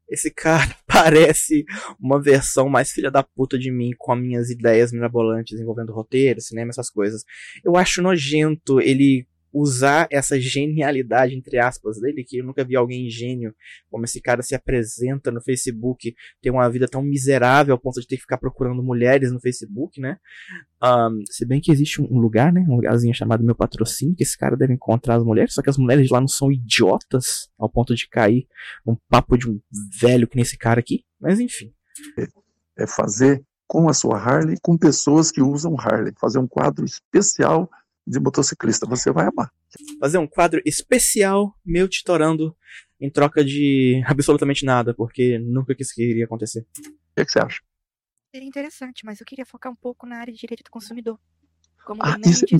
[0.08, 1.64] Esse cara parece
[2.00, 6.40] uma versão mais filha da puta de mim com as minhas ideias mirabolantes envolvendo roteiro,
[6.40, 7.22] cinema, essas coisas.
[7.62, 13.08] Eu acho nojento ele usar essa genialidade, entre aspas, dele, que eu nunca vi alguém
[13.08, 13.54] gênio
[13.90, 18.06] como esse cara se apresenta no Facebook, ter uma vida tão miserável ao ponto de
[18.06, 20.18] ter que ficar procurando mulheres no Facebook, né?
[20.82, 22.64] Um, se bem que existe um lugar, né?
[22.68, 25.78] Um lugarzinho chamado Meu Patrocínio, que esse cara deve encontrar as mulheres, só que as
[25.78, 28.46] mulheres lá não são idiotas ao ponto de cair
[28.86, 29.60] num papo de um
[30.00, 31.72] velho que nem esse cara aqui, mas enfim.
[32.78, 37.68] É fazer com a sua Harley, com pessoas que usam Harley, fazer um quadro especial
[38.08, 39.50] de motociclista, você vai amar.
[40.00, 42.56] Fazer um quadro especial meu te torando
[43.00, 46.60] em troca de absolutamente nada, porque nunca quis que iria acontecer.
[46.60, 46.82] O
[47.14, 47.60] que, é que você acha?
[48.34, 51.18] Seria interessante, mas eu queria focar um pouco na área de direito do consumidor.
[51.86, 52.58] Como Ah, isso- em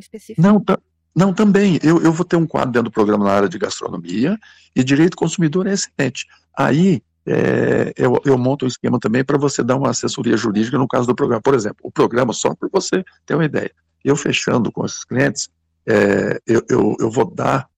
[0.00, 0.40] específico.
[0.40, 0.80] Não, ta-
[1.14, 1.78] não também.
[1.82, 4.38] Eu, eu vou ter um quadro dentro do programa na área de gastronomia
[4.74, 6.26] e direito do consumidor é excelente.
[6.56, 10.88] Aí é, eu, eu monto um esquema também para você dar uma assessoria jurídica no
[10.88, 11.42] caso do programa.
[11.42, 13.70] Por exemplo, o programa, só para você ter uma ideia,
[14.04, 15.48] eu fechando com esses clientes,
[15.86, 17.68] é, eu, eu, eu vou dar,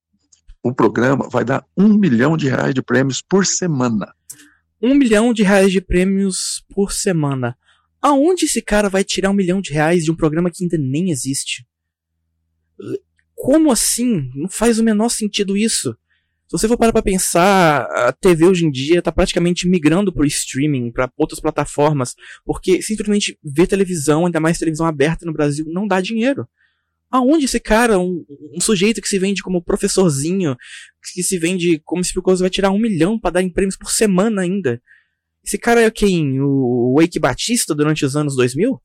[0.63, 4.15] o programa vai dar um milhão de reais de prêmios por semana.
[4.81, 7.57] Um milhão de reais de prêmios por semana.
[8.01, 11.11] Aonde esse cara vai tirar um milhão de reais de um programa que ainda nem
[11.11, 11.65] existe?
[13.35, 14.31] Como assim?
[14.35, 15.97] Não faz o menor sentido isso.
[16.53, 20.27] Se você for parar pra pensar, a TV hoje em dia tá praticamente migrando pro
[20.27, 25.89] streaming, pra outras plataformas, porque simplesmente ver televisão, ainda mais televisão aberta no Brasil, não
[25.89, 26.47] dá dinheiro.
[27.11, 28.23] Aonde esse cara, um,
[28.55, 30.55] um sujeito que se vende como professorzinho,
[31.15, 34.43] que se vende como se vai tirar um milhão pra dar em prêmios por semana
[34.43, 34.79] ainda?
[35.43, 36.39] Esse cara é quem?
[36.39, 38.79] O Wake Batista durante os anos 2000?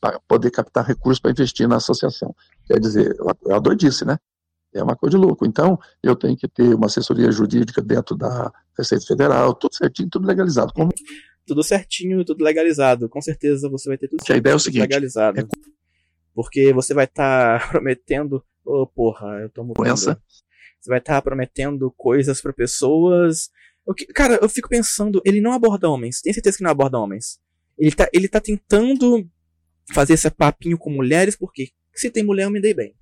[0.00, 2.34] para poder captar recursos para investir na associação.
[2.66, 3.16] Quer dizer,
[3.48, 4.18] é uma doidice, né?
[4.74, 5.44] É uma coisa de louco.
[5.46, 10.26] Então, eu tenho que ter uma assessoria jurídica dentro da Receita Federal, tudo certinho, tudo
[10.26, 10.72] legalizado.
[10.72, 10.90] Como
[11.46, 13.08] Tudo certinho, tudo legalizado.
[13.08, 15.46] Com certeza você vai ter tudo a ideia é o seguinte, legalizado.
[16.34, 18.42] Porque você vai estar prometendo.
[18.64, 19.84] Ô, porra, eu tô mudando.
[19.84, 20.22] Doença.
[20.80, 23.50] Você vai estar prometendo coisas pra pessoas.
[23.84, 26.20] O que- cara, eu fico pensando, ele não aborda homens.
[26.22, 27.38] Tem certeza que não aborda homens.
[27.78, 29.28] Ele tá, ele tá tentando
[29.92, 32.94] fazer esse papinho com mulheres, porque se tem mulher, eu me dei bem.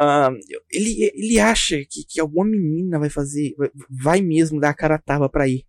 [0.00, 0.30] Ah,
[0.70, 3.54] ele, ele acha que, que alguma menina vai fazer.
[3.90, 5.64] Vai, mesmo dar a cara a tapa pra ir.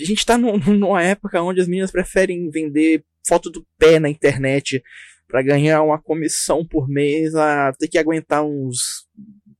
[0.00, 4.08] A gente tá num- numa época onde as meninas preferem vender foto do pé na
[4.08, 4.82] internet
[5.28, 9.06] pra ganhar uma comissão por mês a ter que aguentar uns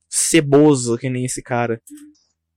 [0.09, 1.81] ceboso que nem esse cara.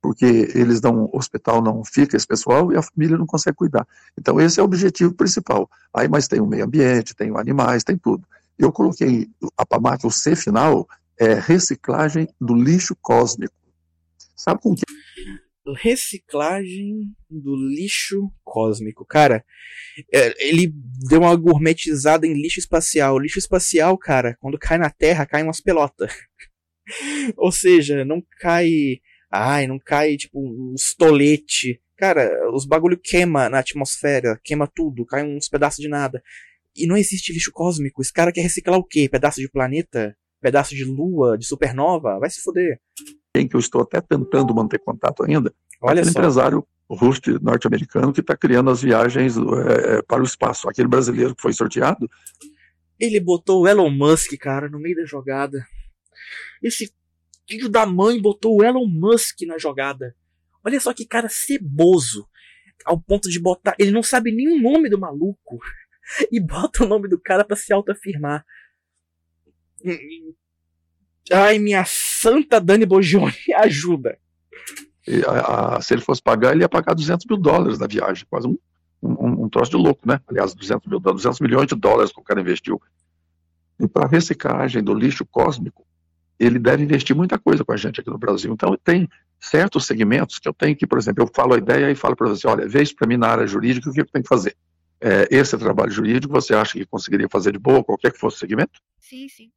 [0.00, 3.86] porque eles não, o hospital não fica esse pessoal e a família não consegue cuidar.
[4.16, 5.68] Então, esse é o objetivo principal.
[5.92, 8.24] Aí, mas tem o meio ambiente, tem o animais, tem tudo.
[8.58, 10.86] Eu coloquei a PAMAC, o C final,
[11.18, 13.54] é reciclagem do lixo cósmico.
[14.36, 14.82] Sabe com que
[15.76, 19.04] Reciclagem do lixo cósmico.
[19.04, 19.44] Cara,
[20.12, 20.72] é, ele
[21.08, 23.18] deu uma gourmetizada em lixo espacial.
[23.18, 26.12] Lixo espacial, cara, quando cai na Terra, cai umas pelotas.
[27.36, 28.70] Ou seja, não cai.
[29.30, 31.82] Ai, não cai tipo uns tolete.
[31.98, 36.22] Cara, os bagulho queima na atmosfera, queima tudo, cai uns pedaços de nada.
[36.78, 38.00] E não existe lixo cósmico.
[38.00, 39.08] Esse cara quer reciclar o quê?
[39.08, 40.16] Pedaço de planeta?
[40.40, 41.36] Pedaço de lua?
[41.36, 42.18] De supernova?
[42.18, 42.80] Vai se foder.
[43.34, 46.10] quem que eu estou até tentando manter contato ainda, Olha só.
[46.10, 50.68] empresário russo norte-americano que está criando as viagens é, para o espaço.
[50.68, 52.08] Aquele brasileiro que foi sorteado,
[52.98, 55.64] Ele botou o Elon Musk, cara, no meio da jogada.
[56.62, 56.92] Esse
[57.48, 60.14] filho da mãe botou o Elon Musk na jogada.
[60.64, 62.26] Olha só que cara ceboso.
[62.84, 63.74] Ao ponto de botar.
[63.78, 65.58] Ele não sabe nem o nome do maluco.
[66.32, 68.44] E bota o nome do cara pra se autoafirmar.
[71.30, 74.18] Ai, minha santa Dani Bogione, ajuda.
[75.06, 78.26] e a- a- se ele fosse pagar, ele ia pagar 200 mil dólares na viagem,
[78.28, 78.56] quase um,
[79.02, 80.20] um, um troço de louco, né?
[80.26, 82.80] Aliás, 200, mil, 200 milhões de dólares que o cara investiu.
[83.80, 85.86] E para reciclagem do lixo cósmico,
[86.38, 88.52] ele deve investir muita coisa com a gente aqui no Brasil.
[88.52, 89.08] Então, tem
[89.40, 92.28] certos segmentos que eu tenho que, por exemplo, eu falo a ideia e falo para
[92.28, 94.56] você, olha, vê isso para mim na área jurídica, o que eu tenho que fazer?
[95.00, 98.36] É, esse é trabalho jurídico, você acha que conseguiria fazer de boa, qualquer que fosse
[98.36, 98.80] o segmento?
[99.00, 99.50] Sim, sim.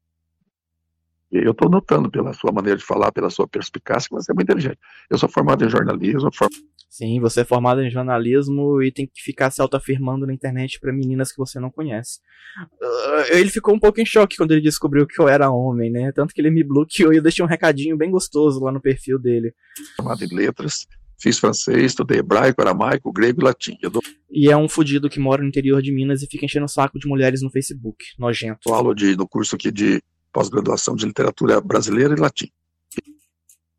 [1.31, 4.49] Eu estou notando pela sua maneira de falar, pela sua perspicácia, que você é muito
[4.49, 4.77] inteligente.
[5.09, 6.49] Eu sou formado em jornalismo, for-
[6.89, 10.91] Sim, você é formado em jornalismo e tem que ficar se autoafirmando na internet pra
[10.91, 12.19] meninas que você não conhece.
[12.59, 16.11] Ah, ele ficou um pouco em choque quando ele descobriu que eu era homem, né?
[16.11, 19.17] Tanto que ele me bloqueou e eu deixei um recadinho bem gostoso lá no perfil
[19.17, 19.55] dele.
[19.95, 20.85] formado em letras,
[21.21, 23.77] fiz francês, estudei hebraico, aramaico, grego e latim.
[23.81, 26.65] Eu dou E é um fudido que mora no interior de Minas e fica enchendo
[26.65, 28.03] o saco de mulheres no Facebook.
[28.17, 28.73] Nojento.
[28.73, 30.01] aula de, no curso aqui de
[30.33, 32.51] pós-graduação de literatura brasileira e latim.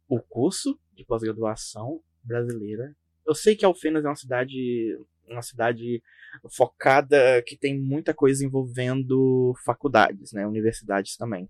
[0.08, 2.94] O curso de pós-graduação brasileira.
[3.26, 4.98] Eu sei que Alfenas é uma cidade.
[5.28, 6.02] Uma cidade
[6.54, 10.46] focada que tem muita coisa envolvendo faculdades, né?
[10.46, 11.48] Universidades também.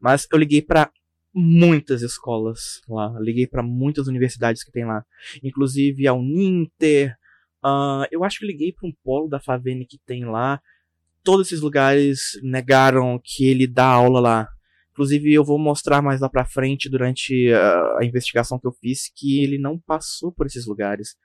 [0.00, 0.90] Mas eu liguei para
[1.38, 3.14] muitas escolas lá.
[3.20, 5.04] Liguei para muitas universidades que tem lá.
[5.42, 7.14] Inclusive a Uninter.
[7.62, 10.60] ah, eu acho que liguei para um polo da Favene que tem lá.
[11.22, 14.48] Todos esses lugares negaram que ele dá aula lá.
[14.92, 19.12] Inclusive, eu vou mostrar mais lá pra frente, durante a, a investigação que eu fiz,
[19.14, 21.16] que ele não passou por esses lugares.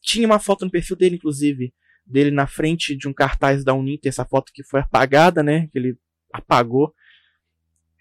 [0.00, 1.72] Tinha uma foto no perfil dele, inclusive,
[2.04, 5.68] dele na frente de um cartaz da Uninter, essa foto que foi apagada, né?
[5.68, 5.96] Que ele
[6.32, 6.92] apagou.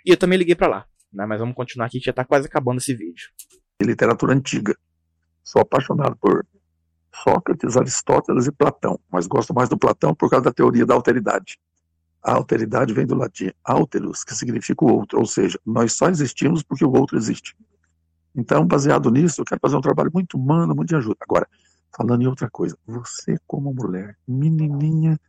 [0.04, 1.26] E eu também liguei para lá, né?
[1.26, 3.30] Mas vamos continuar aqui que já tá quase acabando esse vídeo.
[3.82, 4.76] Literatura antiga.
[5.44, 6.46] Sou apaixonado por
[7.14, 11.60] Sócrates, Aristóteles e Platão, mas gosto mais do Platão por causa da teoria da alteridade.
[12.24, 16.64] A alteridade vem do latim alterus, que significa o outro, ou seja, nós só existimos
[16.64, 17.56] porque o outro existe.
[18.36, 21.18] Então, baseado nisso, eu quero fazer um trabalho muito humano, muito de ajuda.
[21.20, 21.48] Agora,
[21.96, 25.20] falando em outra coisa, você como mulher, menininha,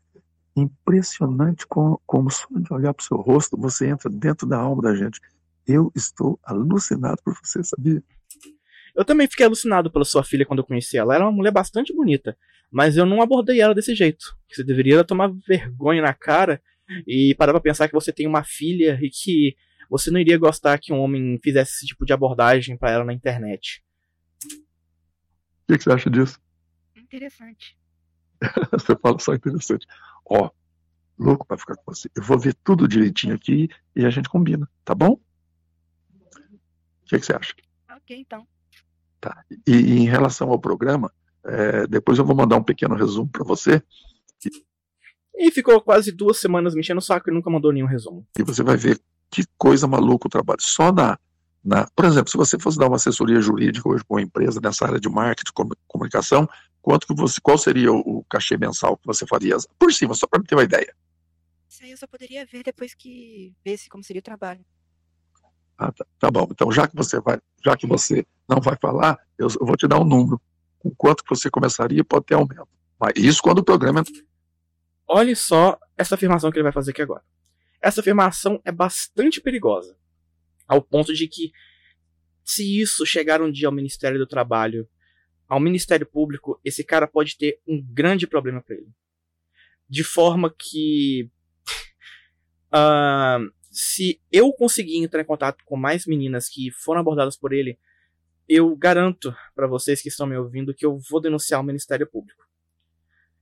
[0.56, 4.82] impressionante como, como só de olhar para o seu rosto, você entra dentro da alma
[4.82, 5.20] da gente.
[5.66, 8.02] Eu estou alucinado por você, sabia?
[8.94, 11.14] Eu também fiquei alucinado pela sua filha quando eu conheci ela.
[11.14, 12.36] Ela era uma mulher bastante bonita,
[12.70, 14.36] mas eu não abordei ela desse jeito.
[14.48, 16.62] Você deveria tomar vergonha na cara
[17.06, 19.56] e parar pra pensar que você tem uma filha e que
[19.90, 23.12] você não iria gostar que um homem fizesse esse tipo de abordagem para ela na
[23.12, 23.82] internet.
[24.44, 26.38] O que, que, você acha disso?
[26.94, 27.76] Interessante.
[28.70, 29.86] você fala só interessante.
[30.26, 30.50] Ó,
[31.18, 32.08] louco para ficar com você.
[32.14, 35.18] Eu vou ver tudo direitinho aqui e a gente combina, tá bom?
[37.04, 37.54] O que, que você acha?
[37.96, 38.46] Ok, então.
[39.20, 39.44] Tá.
[39.66, 41.12] E, e em relação ao programa,
[41.44, 43.82] é, depois eu vou mandar um pequeno resumo para você.
[45.36, 48.26] E ficou quase duas semanas mexendo o saco e nunca mandou nenhum resumo.
[48.38, 50.60] E você vai ver que coisa maluca o trabalho.
[50.62, 51.18] Só na,
[51.62, 51.88] na.
[51.94, 55.00] Por exemplo, se você fosse dar uma assessoria jurídica hoje para uma empresa nessa área
[55.00, 55.52] de marketing,
[55.88, 56.48] comunicação,
[56.80, 59.56] quanto que você, qual seria o, o cachê mensal que você faria?
[59.78, 60.94] Por cima, só para ter uma ideia.
[61.68, 64.64] Isso aí eu só poderia ver depois que visse como seria o trabalho.
[65.76, 66.46] Ah, tá, tá, bom.
[66.50, 69.88] Então, já que você vai, já que você não vai falar, eu, eu vou te
[69.88, 70.40] dar um número.
[70.78, 72.68] Com quanto que você começaria, pode ter aumento.
[73.00, 74.04] Mas isso quando o programa.
[75.06, 77.22] Olhe só essa afirmação que ele vai fazer aqui agora.
[77.80, 79.96] Essa afirmação é bastante perigosa,
[80.66, 81.52] ao ponto de que,
[82.42, 84.88] se isso chegar um dia ao Ministério do Trabalho,
[85.48, 88.88] ao Ministério Público, esse cara pode ter um grande problema para ele.
[89.88, 91.30] De forma que
[92.72, 97.76] uh, se eu conseguir entrar em contato com mais meninas que foram abordadas por ele,
[98.48, 102.44] eu garanto para vocês que estão me ouvindo que eu vou denunciar o Ministério Público.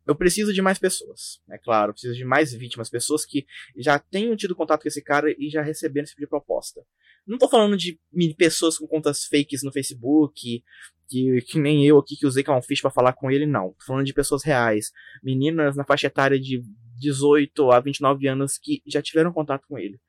[0.06, 4.34] Eu preciso de mais pessoas, é claro, preciso de mais vítimas, pessoas que já tenham
[4.34, 6.82] tido contato com esse cara e já receberam esse tipo de proposta.
[7.26, 8.00] Não tô falando de
[8.36, 10.64] pessoas com contas fakes no Facebook,
[11.08, 13.74] que, que nem eu aqui que usei Clownfish para falar com ele, não.
[13.74, 14.90] Tô falando de pessoas reais,
[15.22, 16.64] meninas na faixa etária de
[16.98, 20.00] 18 a 29 anos que já tiveram contato com ele.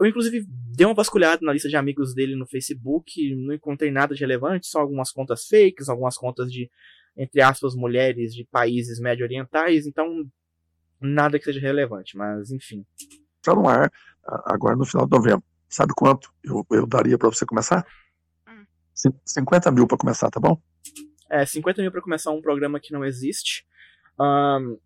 [0.00, 4.14] Eu, inclusive, dei uma vasculhada na lista de amigos dele no Facebook, não encontrei nada
[4.14, 6.70] de relevante, só algumas contas fakes, algumas contas de,
[7.14, 10.26] entre aspas, mulheres de países médio-orientais, então
[10.98, 12.86] nada que seja relevante, mas enfim.
[13.36, 13.92] Está no ar
[14.46, 15.44] agora no final de novembro.
[15.68, 17.86] Sabe quanto eu, eu daria para você começar?
[18.48, 18.64] Hum.
[19.24, 20.58] 50 mil para começar, tá bom?
[21.28, 23.66] É, 50 mil para começar um programa que não existe.
[24.18, 24.78] Um,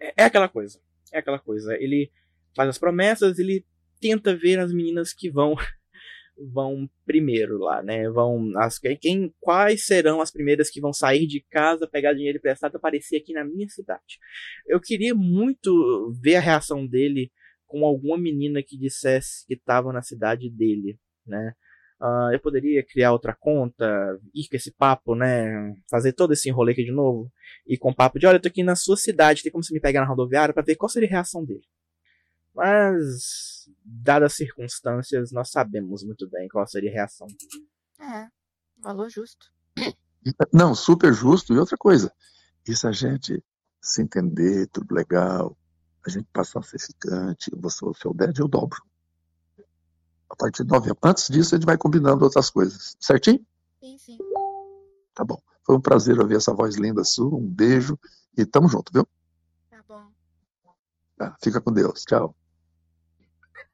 [0.00, 0.80] é, é aquela coisa.
[1.12, 1.74] É aquela coisa.
[1.76, 2.10] Ele
[2.56, 3.64] faz as promessas, ele
[4.00, 5.54] tenta ver as meninas que vão
[6.52, 8.08] vão primeiro lá, né?
[8.10, 12.76] Vão as quem quais serão as primeiras que vão sair de casa, pegar dinheiro emprestado
[12.76, 14.18] aparecer aqui na minha cidade.
[14.66, 17.30] Eu queria muito ver a reação dele
[17.66, 21.52] com alguma menina que dissesse que estava na cidade dele, né?
[22.00, 23.86] Uh, eu poderia criar outra conta,
[24.34, 25.74] ir com esse papo, né?
[25.90, 27.32] Fazer todo esse enrolê aqui de novo.
[27.66, 29.80] E com papo de, olha, eu tô aqui na sua cidade, tem como você me
[29.80, 31.64] pegar na rodoviária para ver qual seria a reação dele.
[32.56, 37.26] Mas, dadas as circunstâncias, nós sabemos muito bem qual seria a reação.
[38.00, 38.28] É,
[38.78, 39.52] valor justo.
[40.50, 41.52] Não, super justo.
[41.52, 42.10] E outra coisa,
[42.66, 43.44] isso a gente
[43.78, 45.54] se entender, tudo legal,
[46.04, 48.82] a gente passar a ser ficante, você, o seu dead eu dobro.
[50.30, 50.98] A partir de novembro.
[51.04, 52.96] Antes disso, a gente vai combinando outras coisas.
[52.98, 53.46] Certinho?
[53.80, 54.18] Sim, sim.
[55.14, 55.40] Tá bom.
[55.62, 57.36] Foi um prazer ouvir essa voz linda sua.
[57.36, 57.98] Um beijo
[58.36, 59.06] e tamo junto, viu?
[59.70, 60.10] Tá bom.
[61.18, 62.02] Tá, fica com Deus.
[62.02, 62.34] Tchau.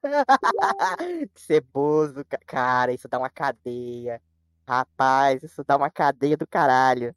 [1.34, 4.20] Ceboso, cara, isso dá uma cadeia.
[4.66, 7.14] Rapaz, isso dá uma cadeia do caralho.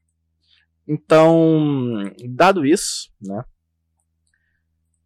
[0.88, 3.44] Então, dado isso, né?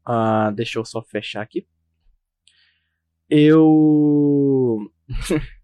[0.07, 1.67] Uh, deixa eu só fechar aqui.
[3.29, 4.91] Eu.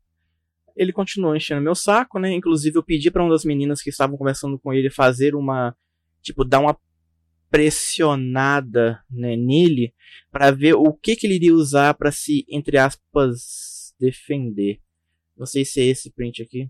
[0.76, 2.32] ele continuou enchendo meu saco, né?
[2.32, 5.76] Inclusive, eu pedi para uma das meninas que estavam conversando com ele fazer uma.
[6.22, 6.78] Tipo, dar uma
[7.56, 9.94] pressionada né, nele
[10.30, 14.82] para ver o que, que ele iria usar para se, entre aspas, defender.
[15.38, 16.70] Não sei se é esse print aqui.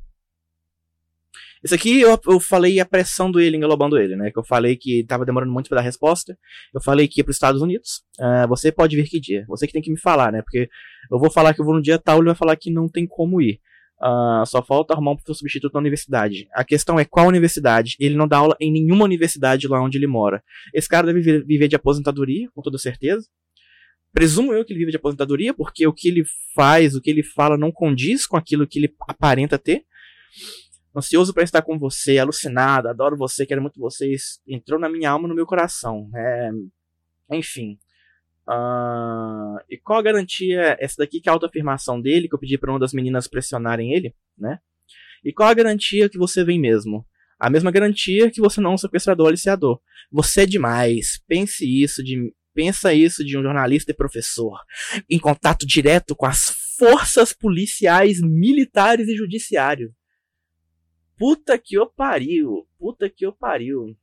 [1.63, 4.29] Esse aqui eu, eu falei apressando ele, englobando ele, né?
[4.29, 6.37] Que eu falei que estava demorando muito para dar resposta.
[6.71, 8.03] Eu falei que ia para os Estados Unidos.
[8.19, 9.43] Uh, você pode vir que dia?
[9.47, 10.43] Você que tem que me falar, né?
[10.43, 10.69] Porque
[11.11, 13.07] eu vou falar que eu vou no dia tal, ele vai falar que não tem
[13.07, 13.59] como ir.
[14.01, 16.47] Uh, só falta arrumar um professor substituto na universidade.
[16.53, 17.95] A questão é qual universidade?
[17.99, 20.43] Ele não dá aula em nenhuma universidade lá onde ele mora.
[20.73, 23.25] Esse cara deve viver de aposentadoria, com toda certeza.
[24.13, 26.23] presumo eu que ele vive de aposentadoria, porque o que ele
[26.53, 29.85] faz, o que ele fala não condiz com aquilo que ele aparenta ter.
[30.95, 34.39] Ansioso para estar com você, alucinado, adoro você, quero muito vocês.
[34.47, 36.09] Entrou na minha alma, no meu coração.
[36.15, 36.51] É...
[37.31, 37.77] Enfim.
[38.47, 39.57] Uh...
[39.69, 40.77] E qual a garantia?
[40.79, 43.93] Essa daqui que é a autoafirmação dele, que eu pedi para uma das meninas pressionarem
[43.93, 44.59] ele, né?
[45.23, 47.05] E qual a garantia que você vem mesmo?
[47.39, 49.81] A mesma garantia que você não é um sequestrador aliciador.
[50.11, 51.21] Você é demais.
[51.27, 54.57] Pense isso de pensa isso de um jornalista e professor
[55.09, 59.93] em contato direto com as forças policiais, militares e judiciário.
[61.17, 63.95] Puta que eu pariu, puta que eu pariu,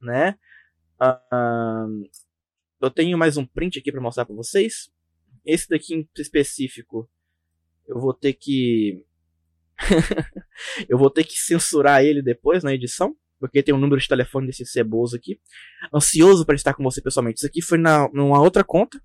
[0.00, 0.36] né?
[1.00, 2.08] Uh,
[2.80, 4.90] eu tenho mais um print aqui para mostrar para vocês.
[5.44, 7.08] Esse daqui em específico,
[7.86, 9.04] eu vou ter que
[10.88, 14.46] eu vou ter que censurar ele depois na edição, porque tem um número de telefone
[14.46, 15.40] desse ceboso aqui.
[15.94, 17.38] Ansioso para estar com você pessoalmente.
[17.38, 19.02] Isso aqui foi na, numa outra conta,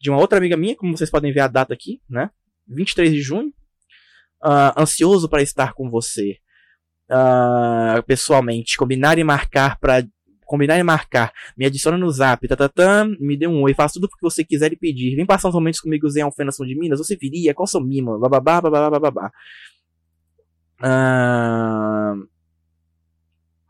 [0.00, 2.30] de uma outra amiga minha, como vocês podem ver a data aqui, né?
[2.66, 3.52] 23 de junho.
[4.42, 6.38] Uh, ansioso para estar com você
[7.10, 8.78] uh, pessoalmente.
[8.78, 10.06] Combinar e marcar para
[10.50, 11.32] combinar e marcar.
[11.56, 14.72] Me adiciona no zap, tatatã, me dê um oi, faça tudo o que você quiser
[14.72, 15.14] e pedir.
[15.14, 18.18] Vem passar uns momentos comigo em Alfenação de Minas, você viria, qual seu mimo?
[18.18, 19.32] Bababá, bababá, bababá.
[20.82, 22.26] Uh,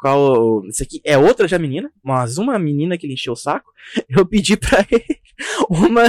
[0.01, 0.65] qual.
[0.67, 3.71] Isso aqui é outra já menina, mas uma menina que ele encheu o saco.
[4.09, 5.21] Eu pedi pra ele
[5.69, 6.05] uma.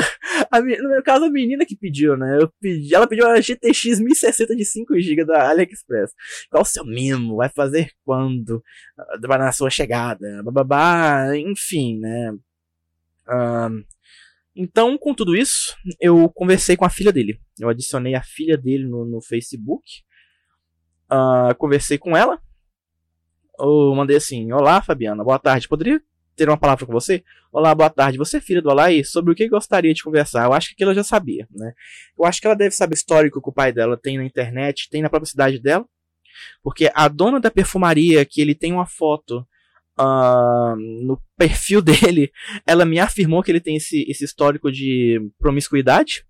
[0.50, 2.38] A, no meu caso, a menina que pediu, né?
[2.42, 6.14] Eu pedi, ela pediu uma GTX 1060 de 5GB da AliExpress.
[6.50, 7.38] Qual o seu mimo?
[7.38, 8.64] Vai fazer quando?
[9.22, 10.42] Vai na sua chegada?
[10.44, 12.32] Bababá, enfim, né?
[13.28, 13.84] Uh,
[14.56, 17.40] então, com tudo isso, eu conversei com a filha dele.
[17.60, 19.84] Eu adicionei a filha dele no, no Facebook.
[21.12, 22.40] Uh, conversei com ela.
[23.62, 25.68] Eu mandei assim: Olá, Fabiana, boa tarde.
[25.68, 26.02] Poderia
[26.36, 27.24] ter uma palavra com você?
[27.52, 28.18] Olá, boa tarde.
[28.18, 29.06] Você é filha do Alaí?
[29.06, 30.46] Sobre o que gostaria de conversar?
[30.46, 31.74] Eu acho que aquilo eu já sabia, né?
[32.18, 35.04] Eu acho que ela deve saber histórico que o pai dela tem na internet, tem
[35.04, 35.86] na própria cidade dela.
[36.64, 39.46] Porque a dona da perfumaria, que ele tem uma foto
[40.00, 42.32] uh, no perfil dele,
[42.66, 46.26] ela me afirmou que ele tem esse, esse histórico de promiscuidade.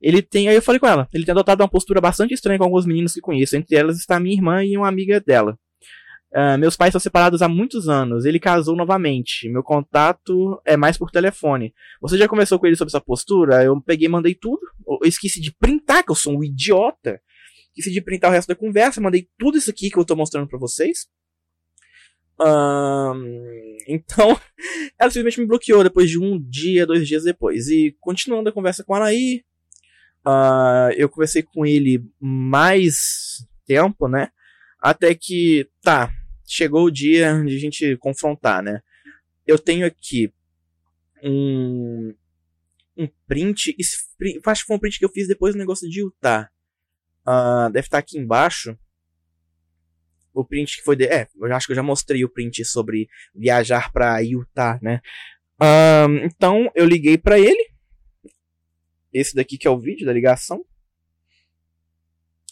[0.00, 2.64] Ele tem, aí eu falei com ela, ele tem adotado uma postura bastante estranha com
[2.64, 3.54] alguns meninos que conheço.
[3.54, 5.58] Entre elas está minha irmã e uma amiga dela.
[6.34, 8.24] Uh, meus pais são separados há muitos anos.
[8.24, 9.48] Ele casou novamente.
[9.48, 11.72] Meu contato é mais por telefone.
[12.00, 13.62] Você já conversou com ele sobre essa postura?
[13.62, 14.60] Eu peguei e mandei tudo.
[14.86, 17.20] Eu esqueci de printar, que eu sou um idiota.
[17.68, 19.00] Esqueci de printar o resto da conversa.
[19.00, 21.06] Mandei tudo isso aqui que eu tô mostrando para vocês.
[23.86, 24.38] Então,
[24.98, 27.68] ela simplesmente me bloqueou depois de um dia, dois dias depois.
[27.68, 29.44] E continuando a conversa com ela aí,
[30.26, 34.30] Uh, eu conversei com ele mais tempo, né?
[34.80, 36.10] Até que, tá,
[36.46, 38.82] chegou o dia de a gente confrontar, né?
[39.46, 40.32] Eu tenho aqui
[41.22, 42.14] um,
[42.96, 43.98] um print, esse,
[44.46, 46.50] acho que foi um print que eu fiz depois do negócio de Utah.
[47.26, 48.78] Uh, deve estar aqui embaixo.
[50.32, 53.08] O print que foi de, é, eu acho que eu já mostrei o print sobre
[53.34, 55.00] viajar para Utah, né?
[55.60, 57.70] Uh, então eu liguei para ele
[59.12, 60.64] esse daqui que é o vídeo da ligação.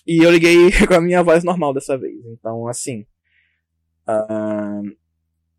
[0.07, 2.25] E eu liguei com a minha voz normal dessa vez.
[2.27, 3.05] Então, assim.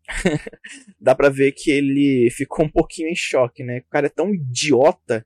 [1.00, 3.78] Dá pra ver que ele ficou um pouquinho em choque, né?
[3.78, 5.24] O cara é tão idiota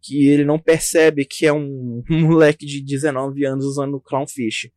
[0.00, 4.72] que ele não percebe que é um, moleque de 19 anos usando clownfish.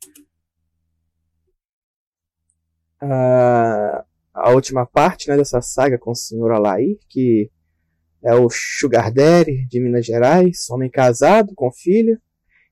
[3.02, 6.52] Uh, a última parte né, dessa saga com o Sr.
[6.52, 7.50] Alair, que
[8.24, 12.20] é o Sugar Daddy de Minas Gerais, homem casado com filha.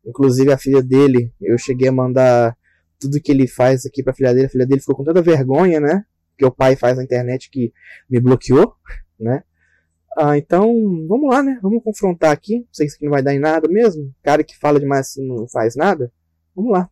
[0.05, 2.57] Inclusive a filha dele, eu cheguei a mandar
[3.00, 4.48] tudo que ele faz aqui pra filha dele.
[4.48, 6.04] A filha dele ficou com tanta vergonha, né?
[6.38, 7.74] Que o pai faz na internet que
[8.10, 8.74] me bloqueou,
[9.20, 9.43] né?
[10.18, 10.74] Ah, então,
[11.08, 11.60] vamos lá, né?
[11.62, 12.66] Vamos confrontar aqui.
[12.72, 14.12] Sei que isso aqui não vai dar em nada mesmo.
[14.24, 16.12] Cara que fala demais assim não faz nada.
[16.56, 16.89] Vamos lá.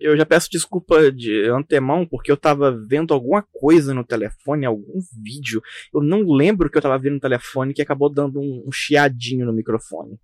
[0.00, 5.00] Eu já peço desculpa de antemão, porque eu tava vendo alguma coisa no telefone, algum
[5.22, 5.60] vídeo.
[5.92, 9.44] Eu não lembro que eu tava vendo no telefone que acabou dando um, um chiadinho
[9.44, 10.18] no microfone.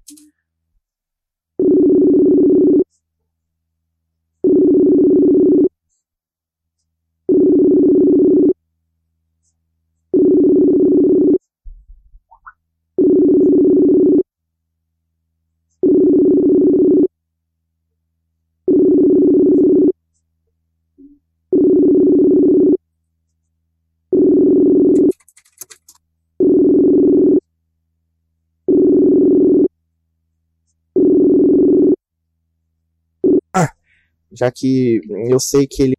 [34.35, 35.97] Já que eu sei que ele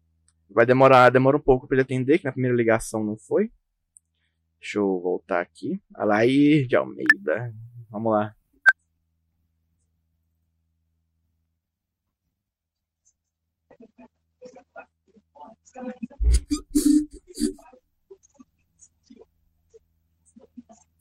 [0.50, 3.50] vai demorar, demora um pouco para ele atender, que na primeira ligação não foi.
[4.60, 5.80] Deixa eu voltar aqui.
[5.94, 7.54] Alair de Almeida.
[7.90, 8.34] Vamos lá.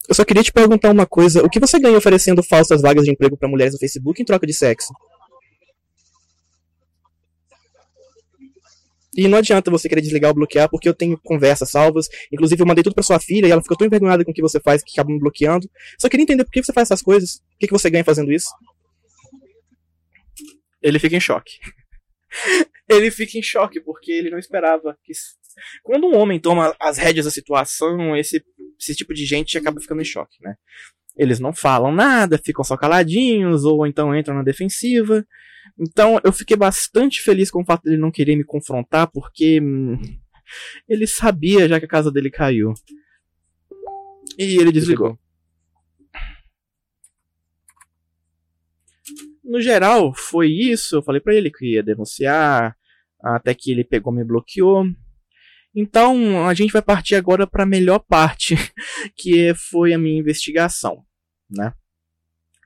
[0.08, 1.44] Eu só queria te perguntar uma coisa.
[1.44, 4.46] O que você ganha oferecendo falsas vagas de emprego para mulheres no Facebook em troca
[4.46, 4.94] de sexo?
[9.16, 12.08] E não adianta você querer desligar ou bloquear, porque eu tenho conversas salvas.
[12.32, 14.42] Inclusive, eu mandei tudo pra sua filha e ela ficou tão envergonhada com o que
[14.42, 15.70] você faz que acaba me bloqueando.
[15.98, 17.36] Só queria entender por que você faz essas coisas.
[17.36, 18.50] O que, que você ganha fazendo isso?
[20.82, 21.54] Ele fica em choque.
[22.90, 25.14] ele fica em choque, porque ele não esperava que.
[25.82, 28.44] Quando um homem toma as rédeas da situação, esse,
[28.78, 30.56] esse tipo de gente acaba ficando em choque, né?
[31.18, 35.26] Eles não falam nada, ficam só caladinhos, ou então entram na defensiva.
[35.80, 40.00] Então eu fiquei bastante feliz com o fato dele não querer me confrontar, porque hum,
[40.88, 42.74] ele sabia já que a casa dele caiu.
[44.38, 45.18] E ele desligou.
[49.44, 50.96] No geral, foi isso.
[50.96, 52.76] Eu falei para ele que ia denunciar,
[53.22, 54.86] até que ele pegou me bloqueou.
[55.74, 58.56] Então, a gente vai partir agora para a melhor parte,
[59.16, 61.06] que foi a minha investigação,
[61.50, 61.74] né?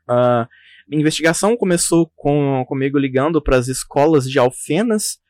[0.07, 0.47] Uh,
[0.89, 5.21] minha investigação começou com, comigo ligando para as escolas de Alfenas,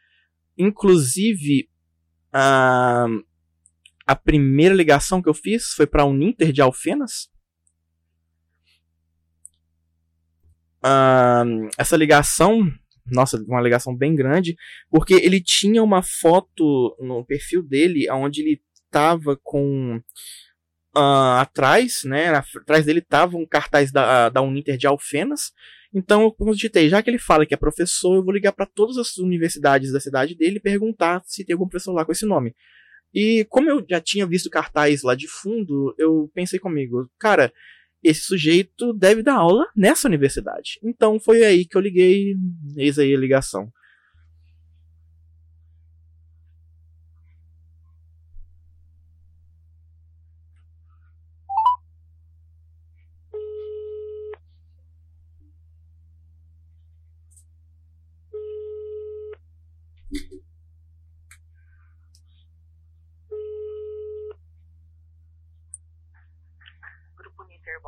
[0.58, 1.70] inclusive
[2.32, 3.06] a,
[4.08, 7.30] a primeira ligação que eu fiz foi para a Uninter de Alfenas.
[10.82, 12.72] Uh, essa ligação,
[13.06, 14.56] nossa, uma ligação bem grande,
[14.90, 20.02] porque ele tinha uma foto no perfil dele onde ele estava com
[20.96, 22.30] uh, atrás, né?
[22.30, 25.52] Atrás dele tava um cartaz da, da Uninter de Alfenas.
[25.94, 28.98] Então eu digitei, já que ele fala que é professor, eu vou ligar para todas
[28.98, 32.56] as universidades da cidade dele e perguntar se tem algum professor lá com esse nome.
[33.14, 37.52] E como eu já tinha visto cartaz lá de fundo, eu pensei comigo, cara,
[38.04, 40.80] esse sujeito deve dar aula nessa universidade.
[40.84, 42.36] Então foi aí que eu liguei,
[42.78, 43.72] eis aí a ligação.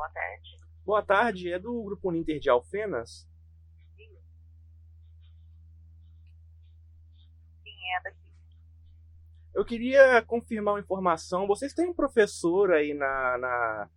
[0.02, 0.60] Boa tarde.
[0.84, 3.28] Boa tarde, é do Grupo Uninter de Alfenas?
[3.96, 4.18] Sim.
[7.62, 8.18] Sim, é daqui.
[9.54, 11.46] Eu queria confirmar uma informação.
[11.46, 13.90] Vocês têm um professor aí na, na,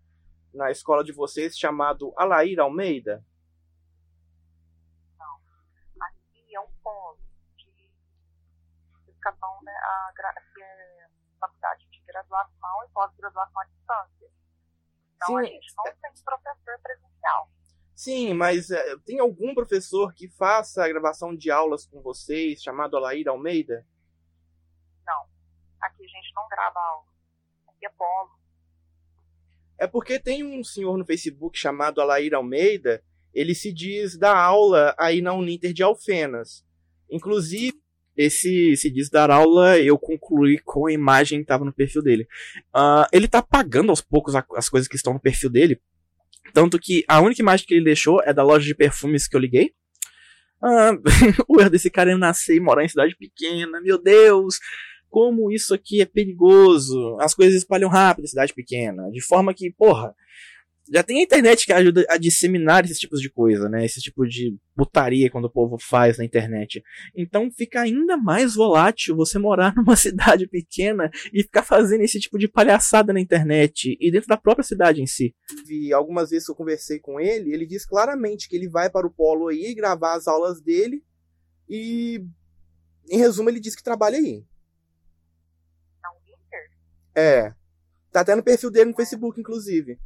[0.54, 3.26] na escola de vocês chamado Alair Almeida?
[5.18, 5.40] Não.
[6.02, 7.18] Aqui é um polo
[7.58, 7.90] de
[9.08, 11.08] educação, né, a, a, é
[11.40, 14.15] faculdade de graduação e pós-graduação à distância.
[15.16, 15.42] Então Sim.
[15.42, 17.50] a gente não tem professor presencial.
[17.96, 22.98] Sim, mas é, tem algum professor que faça a gravação de aulas com vocês, chamado
[22.98, 23.86] Alair Almeida?
[25.08, 25.26] Não.
[25.82, 27.06] Aqui a gente não grava aula.
[27.70, 28.32] Aqui é polo.
[29.78, 33.02] É porque tem um senhor no Facebook chamado Alair Almeida,
[33.34, 36.66] ele se diz da aula aí na Uninter de Alfenas.
[37.10, 37.82] Inclusive,
[38.18, 42.28] esse se diz dar aula, eu concluí com a imagem que estava no perfil dele.
[42.76, 45.80] Uh, ele está apagando aos poucos as coisas que estão no perfil dele.
[46.54, 49.40] Tanto que a única imagem que ele deixou é da loja de perfumes que eu
[49.40, 49.74] liguei.
[51.48, 54.60] O erro desse cara é nascer e morar em cidade pequena, meu Deus!
[55.10, 57.18] Como isso aqui é perigoso!
[57.20, 59.10] As coisas espalham rápido em cidade pequena.
[59.12, 60.14] De forma que, porra,
[60.92, 63.84] já tem a internet que ajuda a disseminar esses tipos de coisa, né?
[63.84, 66.84] Esse tipo de putaria quando o povo faz na internet.
[67.16, 72.38] Então fica ainda mais volátil você morar numa cidade pequena e ficar fazendo esse tipo
[72.38, 75.34] de palhaçada na internet e dentro da própria cidade em si.
[75.68, 79.08] E algumas vezes que eu conversei com ele, ele diz claramente que ele vai para
[79.08, 81.04] o polo aí gravar as aulas dele
[81.68, 82.24] e
[83.10, 84.44] em resumo ele diz que trabalha aí.
[87.16, 87.54] É.
[88.12, 89.98] Tá até no perfil dele no Facebook, inclusive.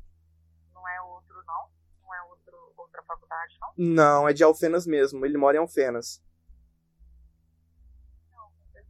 [3.79, 3.95] Não?
[3.95, 5.25] Não, é de Alfenas mesmo.
[5.25, 6.21] Ele mora em Alfenas.
[8.29, 8.83] Não, não tem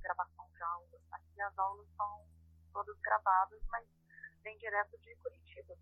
[0.00, 1.00] gravação de aulas.
[1.10, 2.24] Aqui as aulas são
[2.72, 3.84] todas gravadas, mas
[4.44, 5.76] vem direto de Curitiba.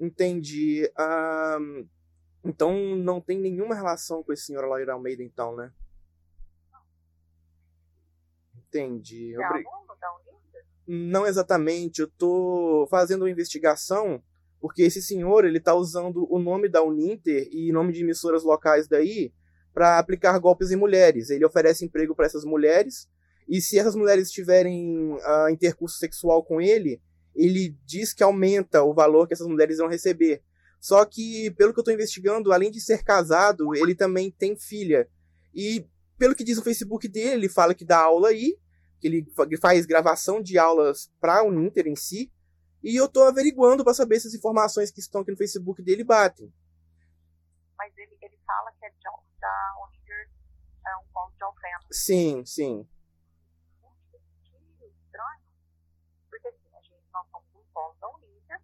[0.00, 0.90] Entendi.
[0.98, 1.86] Um,
[2.42, 5.70] então não tem nenhuma relação com esse senhor Alair Almeida, então, né?
[8.56, 9.34] Entendi.
[9.34, 9.66] É Obrig...
[9.66, 10.18] aluno da
[10.86, 12.00] Não exatamente.
[12.00, 14.24] Eu tô fazendo uma investigação
[14.62, 18.86] Porque esse senhor, ele tá usando o nome da Uninter e nome de emissoras locais
[18.86, 19.32] daí
[19.74, 21.30] para aplicar golpes em mulheres.
[21.30, 23.08] Ele oferece emprego para essas mulheres
[23.48, 27.02] e se essas mulheres tiverem uh, intercurso sexual com ele,
[27.34, 30.40] ele diz que aumenta o valor que essas mulheres vão receber.
[30.80, 35.08] Só que, pelo que eu estou investigando, além de ser casado, ele também tem filha.
[35.52, 35.84] E,
[36.16, 38.56] pelo que diz o Facebook dele, ele fala que dá aula aí,
[39.00, 39.26] que ele
[39.60, 42.30] faz gravação de aulas para a Uninter em si,
[42.82, 46.02] e eu tô averiguando para saber se as informações que estão aqui no Facebook dele
[46.02, 46.52] batem.
[47.78, 48.98] Mas ele, ele fala que é de,
[49.40, 50.30] da Uninter
[50.86, 51.86] é um ponto de ofensa.
[51.90, 52.88] Sim, sim.
[54.10, 55.42] Que estranho.
[56.28, 58.60] Porque assim, a gente, nós somos um polo da Uninter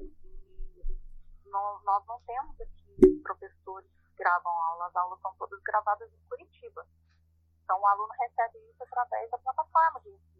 [0.00, 6.12] e nós, nós não temos aqui professores que gravam aulas, as aulas são todas gravadas
[6.12, 6.86] em Curitiba.
[7.64, 10.39] Então o aluno recebe isso através da plataforma de ensino.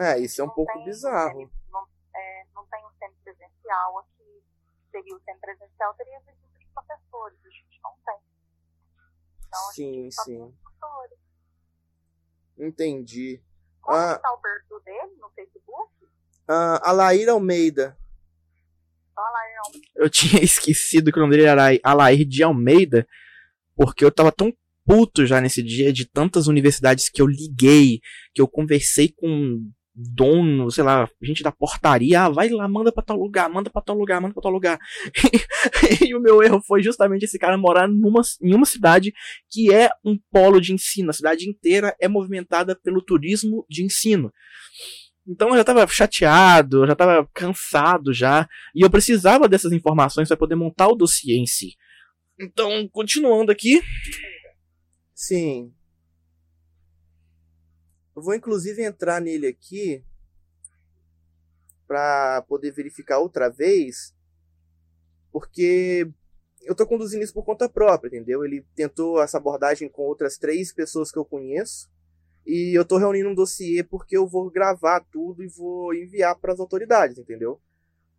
[0.00, 1.50] É, isso é um não pouco tem, bizarro.
[1.70, 4.42] Não, é, não tem um centro presencial aqui.
[4.90, 7.38] Seria o centro presencial, teria visita de professores.
[7.44, 8.16] A gente não tem.
[9.46, 10.38] Então, sim, sim.
[10.38, 11.18] tem professores.
[12.58, 13.42] Entendi.
[13.80, 14.14] Como Ah.
[14.14, 15.92] está o perfil dele no Facebook?
[16.48, 17.96] Ah, Alair Almeida.
[19.16, 23.06] É um Eu tinha esquecido que o nome dele era Alair de Almeida,
[23.76, 24.52] porque eu tava tão
[24.84, 28.00] puto já nesse dia de tantas universidades que eu liguei,
[28.34, 33.02] que eu conversei com dono, sei lá, gente da portaria, ah, vai lá, manda pra
[33.02, 34.78] tal lugar, manda pra tal lugar, manda pra tal lugar.
[36.04, 39.12] e o meu erro foi justamente esse cara morar numa, em uma cidade
[39.50, 41.10] que é um polo de ensino.
[41.10, 44.32] A cidade inteira é movimentada pelo turismo de ensino.
[45.26, 50.36] Então eu já tava chateado, já tava cansado já, e eu precisava dessas informações para
[50.36, 51.74] poder montar o dossiê em si.
[52.38, 53.80] Então, continuando aqui.
[55.14, 55.72] Sim.
[58.14, 60.04] Eu vou inclusive entrar nele aqui
[61.86, 64.14] para poder verificar outra vez,
[65.30, 66.08] porque
[66.62, 68.44] eu tô conduzindo isso por conta própria, entendeu?
[68.44, 71.90] Ele tentou essa abordagem com outras três pessoas que eu conheço.
[72.46, 76.52] E eu tô reunindo um dossiê porque eu vou gravar tudo e vou enviar para
[76.52, 77.60] as autoridades, entendeu?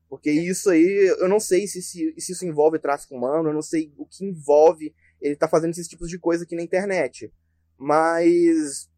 [0.10, 3.62] Porque isso aí, eu não sei se, se, se isso envolve tráfico humano, eu não
[3.62, 7.32] sei o que envolve ele tá fazendo esses tipos de coisa aqui na internet.
[7.78, 8.90] Mas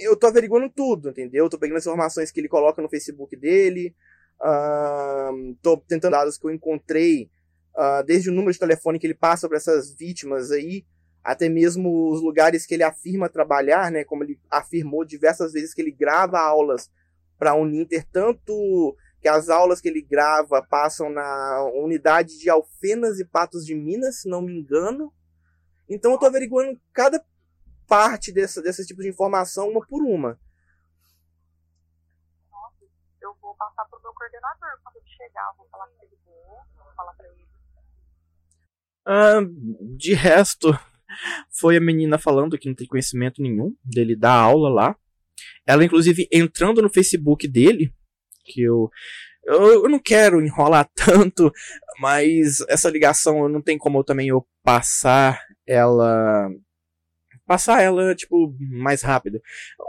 [0.00, 1.44] eu tô averiguando tudo, entendeu?
[1.44, 3.94] Eu tô pegando as informações que ele coloca no Facebook dele,
[4.40, 7.30] ahn, tô tentando dados que eu encontrei,
[7.74, 10.84] ah, desde o número de telefone que ele passa para essas vítimas aí,
[11.22, 14.04] até mesmo os lugares que ele afirma trabalhar, né?
[14.04, 16.90] Como ele afirmou diversas vezes que ele grava aulas
[17.38, 23.18] para a Uninter, tanto que as aulas que ele grava passam na unidade de Alfenas
[23.18, 25.12] e Patos de Minas, se não me engano.
[25.88, 27.22] Então eu tô averiguando cada
[27.86, 30.38] parte dessa, desse tipo de informação uma por uma.
[33.20, 35.52] eu vou passar pro meu coordenador quando ele chegar.
[35.56, 37.46] Vou falar que ele vou falar pra ele.
[39.06, 39.40] Ah,
[39.96, 40.76] de resto,
[41.58, 44.96] foi a menina falando que não tem conhecimento nenhum dele dar aula lá.
[45.66, 47.92] Ela, inclusive, entrando no Facebook dele,
[48.44, 48.88] que eu,
[49.44, 51.52] eu, eu não quero enrolar tanto,
[51.98, 56.48] mas essa ligação não tem como eu também eu passar ela.
[57.46, 59.40] Passar ela, tipo, mais rápido.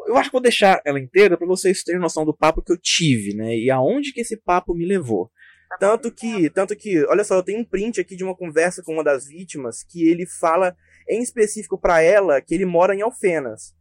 [0.06, 2.78] Eu acho que vou deixar ela inteira para vocês terem noção do papo que eu
[2.78, 3.58] tive, né?
[3.58, 5.32] E aonde que esse papo me levou.
[5.70, 5.78] Tá?
[5.78, 8.94] Tanto que, tanto que, olha só, eu tenho um print aqui de uma conversa com
[8.94, 10.76] uma das vítimas que ele fala
[11.10, 13.76] em específico pra ela que ele mora em Alfenas.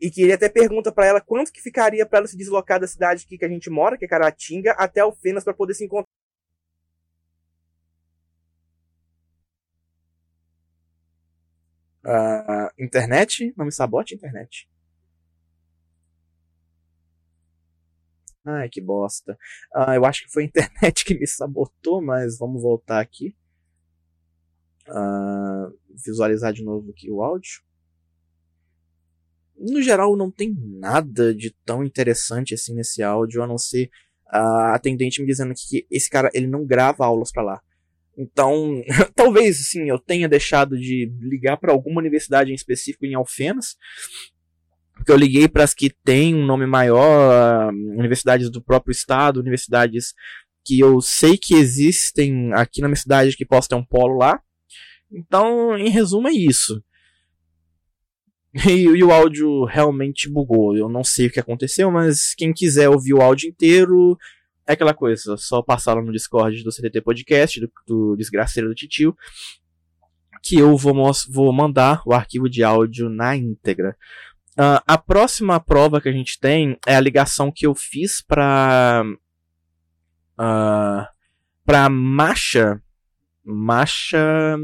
[0.00, 2.86] E que ele até pergunta pra ela quanto que ficaria pra ela se deslocar da
[2.86, 6.08] cidade aqui que a gente mora, que é Caratinga, até Alfenas pra poder se encontrar.
[12.04, 13.52] Ah, internet?
[13.56, 14.68] Não me sabote, internet.
[18.44, 19.38] Ai, que bosta.
[19.74, 23.34] Ah, eu acho que foi a internet que me sabotou, mas vamos voltar aqui.
[24.86, 25.70] Ah,
[26.04, 27.62] visualizar de novo aqui o áudio.
[29.56, 33.90] No geral, não tem nada de tão interessante assim nesse áudio, a não ser
[34.26, 37.62] a atendente me dizendo que esse cara ele não grava aulas pra lá.
[38.16, 38.82] Então,
[39.14, 43.76] talvez sim, eu tenha deixado de ligar para alguma universidade em específico em Alfenas,
[44.94, 49.40] porque eu liguei para as que têm um nome maior, ah, universidades do próprio estado,
[49.40, 50.14] universidades
[50.64, 54.40] que eu sei que existem aqui na minha cidade que possam ter um polo lá.
[55.12, 56.82] Então, em resumo, é isso.
[58.68, 60.76] E, e o áudio realmente bugou.
[60.76, 64.16] Eu não sei o que aconteceu, mas quem quiser ouvir o áudio inteiro,
[64.66, 68.74] é aquela coisa, só passar lá no Discord do CTT Podcast, do, do Desgraceiro do
[68.74, 69.16] Titio,
[70.42, 70.94] que eu vou,
[71.30, 73.96] vou mandar o arquivo de áudio na íntegra.
[74.56, 79.04] Ah, a próxima prova que a gente tem é a ligação que eu fiz pra
[80.38, 81.14] uh,
[81.64, 82.80] para Marcha,
[83.42, 84.58] Marcha,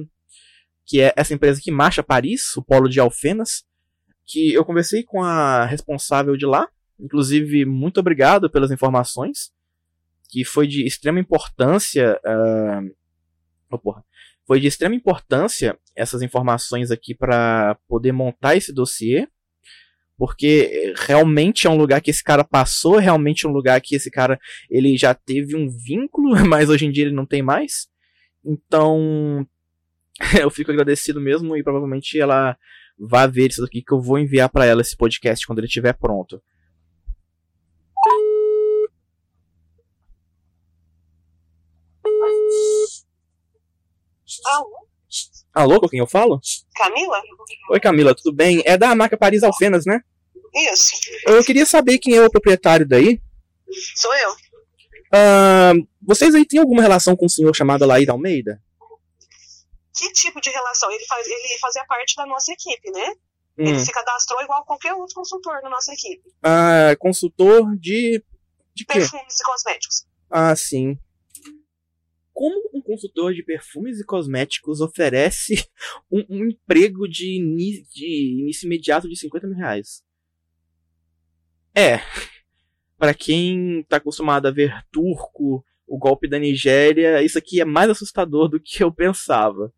[0.84, 3.64] que é essa empresa aqui, Marcha Paris, o polo de Alfenas,
[4.26, 9.50] que eu conversei com a responsável de lá, inclusive muito obrigado pelas informações,
[10.30, 12.18] que foi de extrema importância.
[12.24, 12.94] Uh,
[13.70, 14.04] oh, porra.
[14.46, 19.28] Foi de extrema importância essas informações aqui para poder montar esse dossiê,
[20.16, 24.10] porque realmente é um lugar que esse cara passou, realmente é um lugar que esse
[24.10, 27.88] cara ele já teve um vínculo, mas hoje em dia ele não tem mais.
[28.44, 29.46] Então,
[30.40, 32.56] eu fico agradecido mesmo e provavelmente ela
[32.98, 35.94] vai ver isso aqui que eu vou enviar para ela esse podcast quando ele estiver
[35.94, 36.42] pronto.
[44.46, 44.86] Alô?
[45.52, 46.40] Alô, com quem eu falo?
[46.76, 47.20] Camila?
[47.70, 48.62] Oi, Camila, tudo bem?
[48.64, 50.00] É da marca Paris Alfenas, né?
[50.72, 50.92] Isso.
[51.26, 53.20] Eu queria saber quem é o proprietário daí.
[53.96, 54.32] Sou eu.
[55.12, 58.62] Uh, vocês aí têm alguma relação com um senhor chamado Laír Almeida?
[59.96, 60.90] Que tipo de relação?
[60.90, 63.10] Ele, faz, ele fazia parte da nossa equipe, né?
[63.58, 63.66] Hum.
[63.66, 66.22] Ele se cadastrou igual qualquer outro consultor da nossa equipe.
[66.42, 68.22] Ah, consultor de.
[68.74, 68.94] de quê?
[68.94, 70.06] Perfumes e cosméticos.
[70.30, 70.96] Ah, sim.
[72.32, 75.66] Como um consultor de perfumes e cosméticos oferece
[76.10, 77.38] um, um emprego de,
[77.92, 80.02] de início imediato de 50 mil reais?
[81.74, 81.98] É.
[82.96, 87.90] Para quem tá acostumado a ver turco, o golpe da Nigéria, isso aqui é mais
[87.90, 89.72] assustador do que eu pensava.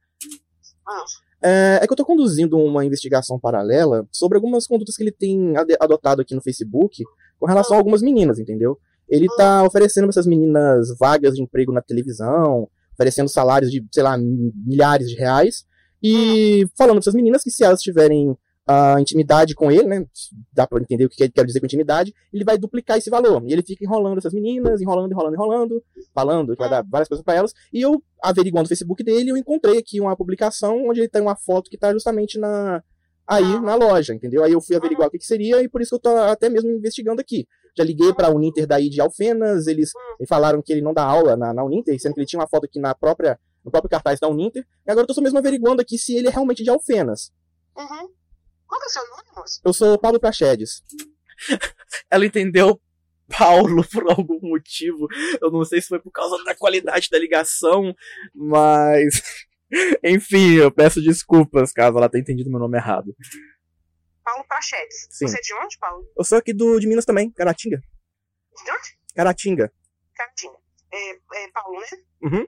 [0.86, 1.04] Ah.
[1.44, 5.54] É, é, que eu tô conduzindo uma investigação paralela sobre algumas condutas que ele tem
[5.80, 7.02] adotado aqui no Facebook
[7.38, 8.78] com relação a algumas meninas, entendeu?
[9.08, 14.02] Ele tá oferecendo pra essas meninas vagas de emprego na televisão, oferecendo salários de, sei
[14.02, 15.64] lá, milhares de reais,
[16.02, 18.36] e falando pra essas meninas que se elas tiverem
[18.66, 20.06] a intimidade com ele, né?
[20.52, 23.42] Dá pra entender o que ele quer dizer com intimidade, ele vai duplicar esse valor.
[23.46, 25.84] E ele fica enrolando essas meninas, enrolando, enrolando, enrolando,
[26.14, 27.52] falando que vai dar várias coisas para elas.
[27.72, 31.36] E eu, averiguando o Facebook dele, eu encontrei aqui uma publicação onde ele tem uma
[31.36, 32.82] foto que tá justamente na
[33.26, 34.44] aí na loja, entendeu?
[34.44, 36.48] Aí eu fui averiguar o que, que seria e por isso que eu tô até
[36.48, 37.46] mesmo investigando aqui.
[37.76, 41.36] Já liguei pra Uninter daí de Alfenas, eles me falaram que ele não dá aula
[41.36, 44.20] na, na Uninter, sendo que ele tinha uma foto aqui na própria, no próprio cartaz
[44.20, 44.66] da Uninter.
[44.86, 47.32] E agora eu tô só mesmo averiguando aqui se ele é realmente de Alfenas.
[47.76, 48.10] Uhum.
[48.66, 49.60] Qual que é o seu nome, moço?
[49.64, 50.82] Eu sou Paulo Prachedes.
[52.10, 52.80] Ela entendeu
[53.28, 55.06] Paulo por algum motivo.
[55.40, 57.94] Eu não sei se foi por causa da qualidade da ligação,
[58.34, 59.22] mas.
[60.04, 63.16] Enfim, eu peço desculpas caso ela tenha entendido meu nome errado.
[64.24, 65.08] Paulo Prachedes.
[65.10, 65.26] Sim.
[65.26, 66.06] Você é de onde, Paulo?
[66.16, 67.78] Eu sou aqui do, de Minas também, Caratinga.
[67.78, 68.98] De onde?
[69.14, 69.72] Caratinga.
[70.14, 70.58] Caratinga.
[70.92, 71.86] É, é Paulo, né?
[72.22, 72.46] Uhum.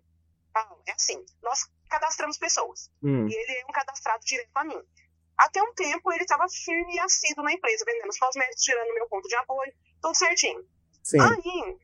[0.53, 1.25] Paulo, é assim.
[1.43, 2.91] Nós cadastramos pessoas.
[3.03, 3.27] Hum.
[3.29, 4.81] E ele é um cadastrado direto a mim.
[5.37, 9.09] Até um tempo ele estava firme e assíduo na empresa, vendendo os cosméticos, tirando meu
[9.09, 10.65] ponto de apoio, tudo certinho.
[11.03, 11.19] Sim.
[11.21, 11.77] Aí,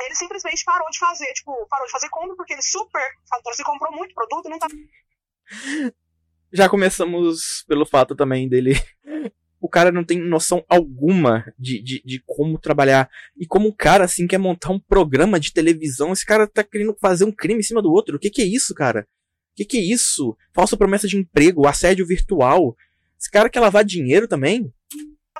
[0.00, 3.64] ele simplesmente parou de fazer, tipo, parou de fazer compra porque ele super faturou, se
[3.64, 4.66] comprou muito produto e não tá.
[6.52, 8.74] Já começamos pelo fato também dele.
[9.60, 13.10] O cara não tem noção alguma de, de, de como trabalhar.
[13.36, 16.96] E como o cara, assim, quer montar um programa de televisão, esse cara tá querendo
[17.00, 18.16] fazer um crime em cima do outro.
[18.16, 19.00] O que que é isso, cara?
[19.00, 20.36] O que que é isso?
[20.54, 22.76] Falsa promessa de emprego, assédio virtual.
[23.18, 24.72] Esse cara quer lavar dinheiro também?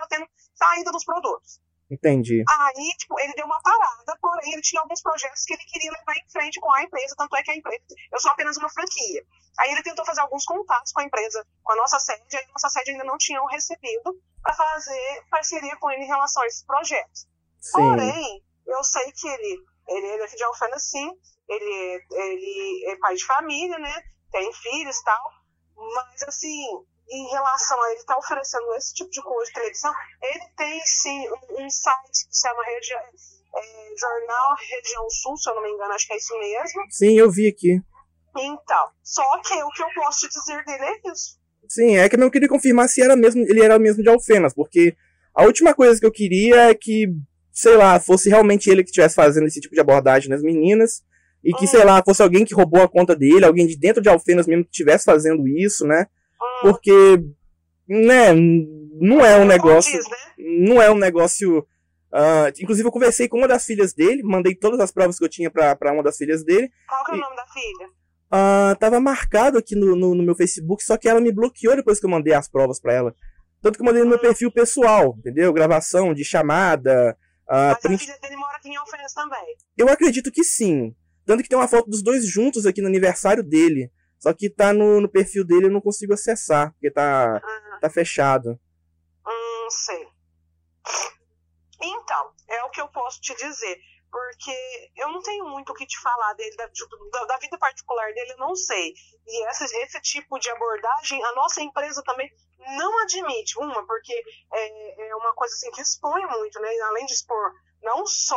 [0.09, 1.61] tendo saída dos produtos.
[1.91, 2.45] Entendi.
[2.47, 6.17] Aí, tipo, ele deu uma parada, porém ele tinha alguns projetos que ele queria levar
[6.17, 9.25] em frente com a empresa, tanto é que a empresa, eu sou apenas uma franquia.
[9.59, 12.53] Aí ele tentou fazer alguns contatos com a empresa, com a nossa sede, aí a
[12.53, 16.47] nossa sede ainda não tinha o recebido para fazer parceria com ele em relação a
[16.47, 17.27] esses projetos.
[17.61, 17.73] Sim.
[17.73, 21.11] Porém, eu sei que ele, ele, ele é de Alfena sim,
[21.49, 24.03] ele, ele é pai de família, né?
[24.31, 25.33] Tem filhos e tal,
[25.95, 26.67] mas assim,
[27.11, 29.93] em relação a ele estar oferecendo esse tipo de coisa de televisão,
[30.23, 35.51] ele tem sim um, um site que se chama Regi é, Jornal Região Sul, se
[35.51, 36.83] eu não me engano, acho que é isso mesmo.
[36.91, 37.81] Sim, eu vi aqui.
[38.37, 41.39] Então, só que o que eu posso te dizer dele é isso.
[41.69, 44.55] Sim, é que eu não queria confirmar se era mesmo, ele era mesmo de Alfenas,
[44.55, 44.97] porque
[45.35, 47.07] a última coisa que eu queria é que,
[47.53, 51.03] sei lá, fosse realmente ele que estivesse fazendo esse tipo de abordagem nas meninas,
[51.43, 51.69] e que, Hum.
[51.69, 54.65] sei lá, fosse alguém que roubou a conta dele, alguém de dentro de Alfenas mesmo
[54.65, 56.07] que estivesse fazendo isso, né?
[56.63, 57.23] Porque,
[57.89, 58.33] né,
[59.01, 59.99] não é um negócio.
[59.99, 60.17] né?
[60.67, 61.67] Não é um negócio.
[62.13, 65.29] ah, inclusive, eu conversei com uma das filhas dele, mandei todas as provas que eu
[65.29, 66.71] tinha pra, pra uma das filhas dele.
[66.89, 67.89] Qual que é o nome da filha?
[68.31, 71.99] Ah, tava marcado aqui no, no, no meu Facebook, só que ela me bloqueou depois
[71.99, 73.15] que eu mandei as provas pra ela.
[73.63, 75.53] Tanto que eu mandei no meu perfil pessoal, entendeu?
[75.53, 77.17] Gravação de chamada.
[77.49, 79.57] ah, Mas a print- filha dele mora aqui em Alfenas também.
[79.77, 80.95] Eu acredito que sim.
[81.25, 83.91] Tanto que tem uma foto dos dois juntos aqui no aniversário dele.
[84.19, 87.81] Só que tá no, no perfil dele eu não consigo acessar, porque tá, Uhum.
[87.81, 88.59] tá fechado.
[89.27, 90.09] Hum, sei.
[91.81, 93.79] Então, é o que eu posso te dizer.
[94.11, 97.59] porque eu não tenho muito o que te falar dele, da, tipo, da, da vida
[97.59, 98.95] particular dele, eu não sei.
[99.27, 102.27] E essa, esse tipo de abordagem, a nossa empresa também
[102.79, 103.59] não admite.
[103.59, 104.15] Uma, porque
[104.55, 106.71] é, é uma coisa assim que expõe muito, né?
[106.85, 107.53] Além de expor
[107.83, 108.37] não só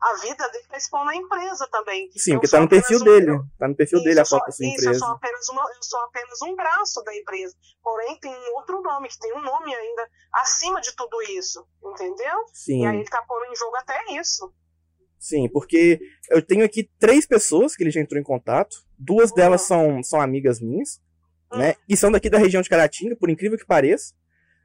[0.00, 2.10] a vida dele, tá expondo a empresa também.
[2.16, 3.38] Sim, Eu porque sou tá no perfil um- dele.
[3.58, 5.12] Tá no perfil isso, dele a foto da sua isso, eu sou, empresa.
[5.12, 7.54] apenas uma, eu sou apenas um braço da empresa.
[7.82, 11.64] Porém, tem outro nome, que tem um nome ainda acima de tudo isso.
[11.84, 12.36] Entendeu?
[12.52, 12.82] Sim.
[12.82, 14.52] E aí ele tá pondo em jogo até isso.
[15.18, 18.78] Sim, porque eu tenho aqui três pessoas que ele já entrou em contato.
[18.98, 21.00] Duas delas são, são amigas minhas,
[21.52, 21.76] né?
[21.88, 24.14] E são daqui da região de Caratinga, por incrível que pareça.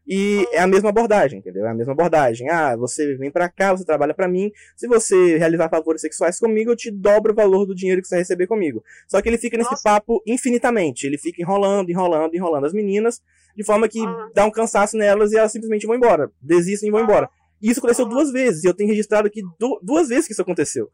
[0.07, 1.65] E é a mesma abordagem, entendeu?
[1.65, 2.49] É a mesma abordagem.
[2.49, 4.49] Ah, você vem pra cá, você trabalha pra mim.
[4.75, 8.15] Se você realizar favores sexuais comigo, eu te dobro o valor do dinheiro que você
[8.15, 8.81] vai receber comigo.
[9.07, 9.83] Só que ele fica nesse Nossa.
[9.83, 11.05] papo infinitamente.
[11.05, 13.21] Ele fica enrolando, enrolando, enrolando as meninas,
[13.55, 14.29] de forma que Ah.
[14.33, 16.31] dá um cansaço nelas e elas simplesmente vão embora.
[16.41, 17.03] Desistem e vão Ah.
[17.03, 17.29] embora.
[17.61, 18.09] E isso aconteceu Ah.
[18.09, 18.63] duas vezes.
[18.63, 20.89] E eu tenho registrado aqui du- duas vezes que isso aconteceu.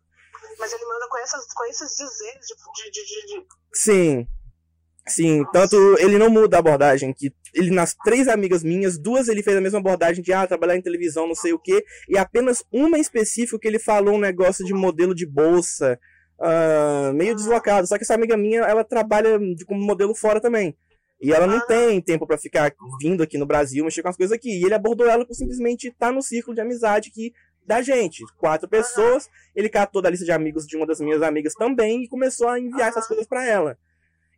[0.57, 4.27] Mas ele manda com, essas, com esses dizeres de, de, de- de- Sim.
[5.05, 9.43] Sim, tanto ele não muda a abordagem, que ele nas três amigas minhas, duas ele
[9.43, 12.63] fez a mesma abordagem de ah, trabalhar em televisão, não sei o quê, e apenas
[12.71, 15.99] uma em específico que ele falou um negócio de modelo de bolsa,
[16.39, 17.85] ah, meio deslocado.
[17.85, 19.37] Só que essa amiga minha, ela trabalha
[19.67, 20.75] como modelo fora também.
[21.21, 21.65] E ela não Ah.
[21.65, 24.59] tem tempo pra ficar vindo aqui no Brasil, mexer com as coisas aqui.
[24.59, 27.33] E ele abordou ela por simplesmente estar no círculo de amizade que
[27.65, 28.23] da gente.
[28.37, 32.09] Quatro pessoas, ele catou da lista de amigos de uma das minhas amigas também e
[32.09, 33.07] começou a enviar essas Aham.
[33.07, 33.77] coisas pra ela.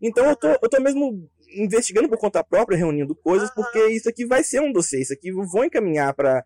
[0.07, 4.25] Então eu tô, eu tô mesmo investigando por conta própria, reunindo coisas, porque isso aqui
[4.25, 6.43] vai ser um dossiê, isso aqui eu vou encaminhar para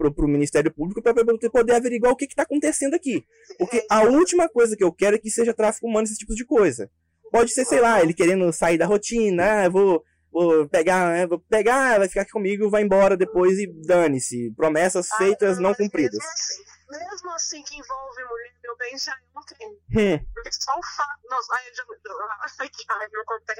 [0.00, 1.14] pro, pro Ministério Público para
[1.50, 3.22] poder averiguar o que que tá acontecendo aqui.
[3.58, 6.44] Porque a última coisa que eu quero é que seja tráfico humano, esse tipo de
[6.44, 6.90] coisa.
[7.30, 10.02] Pode ser, sei lá, ele querendo sair da rotina, ah, vou,
[10.32, 14.52] vou pegar, né, vou pegar, vai ficar aqui comigo, vai embora depois e dane-se.
[14.56, 16.18] Promessas feitas, Ah, não cumpridas.
[16.18, 20.26] Mesmo assim, mesmo assim que envolve mulher, bem, já é um crime.
[20.34, 21.20] Porque só o fato.
[21.28, 23.54] Nossa, ai, eu que ai, corpo tá.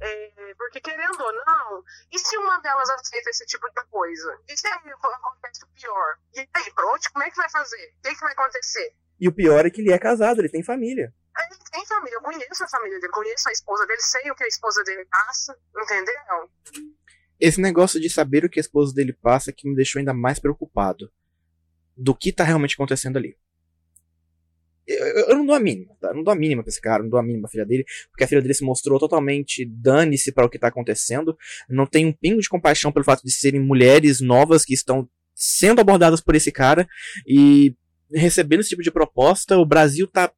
[0.00, 4.38] É, porque querendo ou não, e se uma delas aceita esse tipo de coisa?
[4.46, 6.18] E se aí acontece o pior?
[6.34, 7.94] E aí, pronto, como é que vai fazer?
[7.98, 8.94] O que, que vai acontecer?
[9.18, 11.12] E o pior é que ele é casado, ele tem família.
[11.34, 14.34] Aí Ele tem família, eu conheço a família dele, conheço a esposa dele, sei o
[14.34, 16.50] que a esposa dele passa, entendeu?
[17.40, 20.12] Esse negócio de saber o que a esposa dele passa é que me deixou ainda
[20.12, 21.12] mais preocupado
[21.96, 23.36] do que tá realmente acontecendo ali.
[24.88, 26.08] Eu, eu- não dou a mínima, tá?
[26.08, 27.84] Eu não dou a mínima pra esse cara, não dou a mínima pra filha dele,
[28.10, 31.36] porque a filha dele se mostrou totalmente dane-se para o que tá acontecendo.
[31.68, 35.80] Não tem um pingo de compaixão pelo fato de serem mulheres novas que estão sendo
[35.80, 36.88] abordadas por esse cara
[37.26, 37.74] e
[38.12, 39.58] recebendo esse tipo de proposta.
[39.58, 40.32] O Brasil tá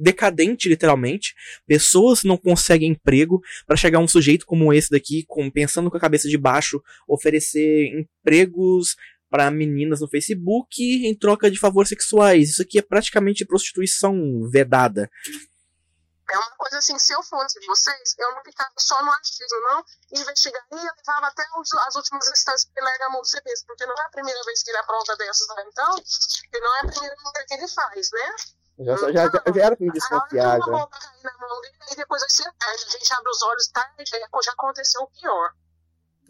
[0.00, 1.34] decadente, literalmente.
[1.66, 6.00] Pessoas não conseguem emprego para chegar um sujeito como esse daqui, com, pensando com a
[6.00, 8.96] cabeça de baixo, oferecer empregos
[9.34, 12.50] para meninas no Facebook em troca de favores sexuais.
[12.50, 14.14] Isso aqui é praticamente prostituição
[14.48, 15.10] vedada.
[16.30, 19.84] É uma coisa assim, se eu fosse vocês, eu não ficava só no achismo, não.
[20.12, 20.62] Investigaria,
[20.96, 24.02] levava até os- as últimas instâncias que larga a mão do CBS, porque não é
[24.06, 25.64] a primeira vez que ele apronta dessas, né?
[25.66, 28.36] Então, e não é a primeira vez que ele faz, né?
[28.86, 30.72] Já, já, já, já era pra me desconfiar, Aí uma já.
[30.72, 32.84] bomba cair na mão dele, e depois perde.
[32.86, 35.50] A gente abre os olhos tarde, aí já aconteceu o pior.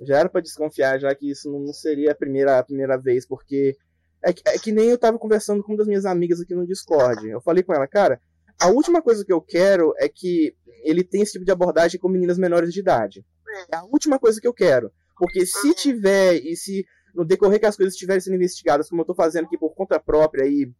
[0.02, 3.76] Já era pra desconfiar, já que isso não seria a primeira, a primeira vez, porque
[4.22, 6.66] é que, é que nem eu tava conversando com uma das minhas amigas aqui no
[6.66, 7.28] Discord.
[7.28, 8.20] Eu falei com ela, cara,
[8.60, 12.08] a última coisa que eu quero é que ele tenha esse tipo de abordagem com
[12.08, 13.24] meninas menores de idade.
[13.70, 14.90] É a última coisa que eu quero.
[15.16, 16.84] Porque se tiver, e se
[17.14, 20.00] no decorrer que as coisas estiverem sendo investigadas, como eu tô fazendo aqui por conta
[20.00, 20.72] própria, e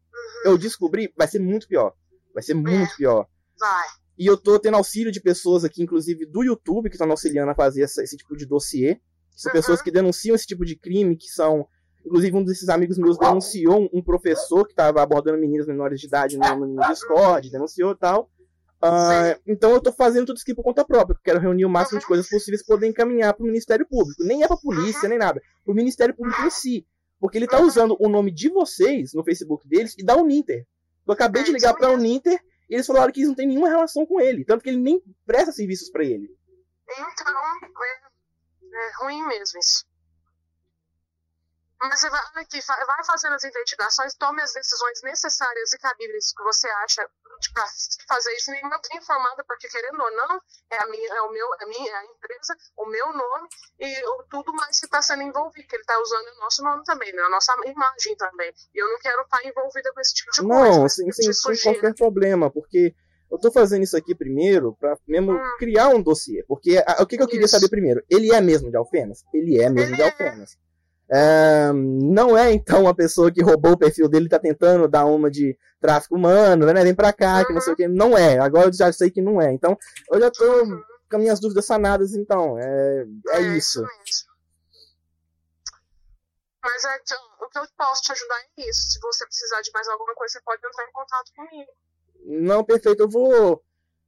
[0.44, 1.94] eu descobri, vai ser muito pior.
[2.32, 3.28] Vai ser muito pior.
[3.58, 3.88] Vai.
[4.18, 7.50] E eu tô tendo auxílio de pessoas aqui, inclusive do YouTube, que estão me auxiliando
[7.50, 9.00] a fazer essa- esse tipo de dossiê.
[9.34, 9.56] São Uhum.
[9.58, 11.66] pessoas que denunciam esse tipo de crime, que são.
[12.06, 16.36] Inclusive, um desses amigos meus denunciou um, professor que estava abordando meninas menores de idade
[16.36, 18.30] no, no Discord, denunciou e tal.
[18.80, 21.64] Ah, então eu tô fazendo tudo isso aqui por conta própria, porque eu quero reunir
[21.64, 24.22] o máximo de coisas possíveis para poder encaminhar pro Ministério Público.
[24.22, 25.40] Nem é pra polícia, nem nada.
[25.64, 26.86] Pro Ministério Público em si.
[27.18, 30.66] Porque ele tá usando o nome de vocês no Facebook deles e da Uninter.
[31.06, 32.38] Eu acabei de ligar pra Uninter
[32.68, 34.44] eles falaram que eles não têm nenhuma relação com ele.
[34.44, 36.34] Tanto que ele nem presta serviços pra ele.
[36.88, 37.06] Então,
[37.82, 39.84] é, é ruim mesmo isso.
[41.88, 46.42] Mas você vai, aqui, vai fazendo as investigações, tome as decisões necessárias e cabíveis que
[46.42, 47.08] você acha
[47.52, 47.64] para
[48.08, 48.50] fazer isso.
[48.50, 51.66] Me mantenha informada, porque querendo ou não, é a minha, é o meu, é a
[51.66, 53.48] minha é a empresa, o meu nome
[53.80, 56.82] e o- tudo mais que está sendo envolvido, que ele está usando o nosso nome
[56.84, 57.22] também, né?
[57.22, 58.52] a nossa imagem também.
[58.74, 60.54] E eu não quero estar envolvida com esse tipo de coisa.
[60.78, 61.32] Não, sem, sem,
[61.62, 62.94] qualquer problema, porque
[63.30, 65.56] eu tô fazendo isso aqui primeiro pra mesmo Hum.
[65.58, 66.44] criar um dossiê.
[66.46, 67.54] Porque a- o que, que eu queria Isso.
[67.54, 68.02] saber primeiro?
[68.08, 69.24] Ele é mesmo de Alfenas?
[69.34, 70.04] Ele é mesmo Ele de é.
[70.06, 70.56] Alfenas.
[71.10, 75.04] É, não é então a pessoa que roubou o perfil dele e tá tentando dar
[75.04, 76.82] uma de tráfico humano, né?
[76.82, 77.86] Vem pra cá, que não sei o que.
[77.86, 78.38] Não é.
[78.38, 79.52] Agora eu já sei que não é.
[79.52, 79.76] Então,
[80.10, 80.44] eu já tô
[81.10, 82.58] com minhas dúvidas sanadas, então.
[82.58, 83.82] É, é isso.
[86.62, 88.92] Mas é, então, o que eu posso te ajudar é isso.
[88.92, 91.70] Se você precisar de mais alguma coisa, você pode entrar em contato comigo.
[92.24, 93.02] Não, perfeito.
[93.02, 93.62] Eu vou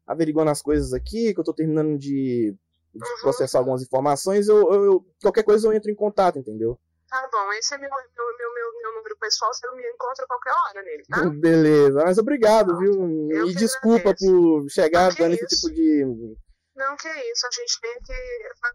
[0.07, 2.57] averiguando as coisas aqui, que eu tô terminando de,
[2.97, 3.21] de Uhum.
[3.21, 4.49] processar algumas informações.
[4.49, 6.79] Eu, eu- qualquer coisa eu entro em contato, entendeu?
[7.09, 10.27] Tá bom, esse é meu, meu, meu, meu, meu número pessoal, você me encontra a
[10.27, 11.17] qualquer hora nele, tá?
[11.41, 12.93] Beleza, mas obrigado, viu?
[13.31, 14.27] Eu e desculpa agradeço.
[14.27, 16.37] por chegar dando esse tipo de.
[16.75, 18.13] Não, que é isso, a gente tem que,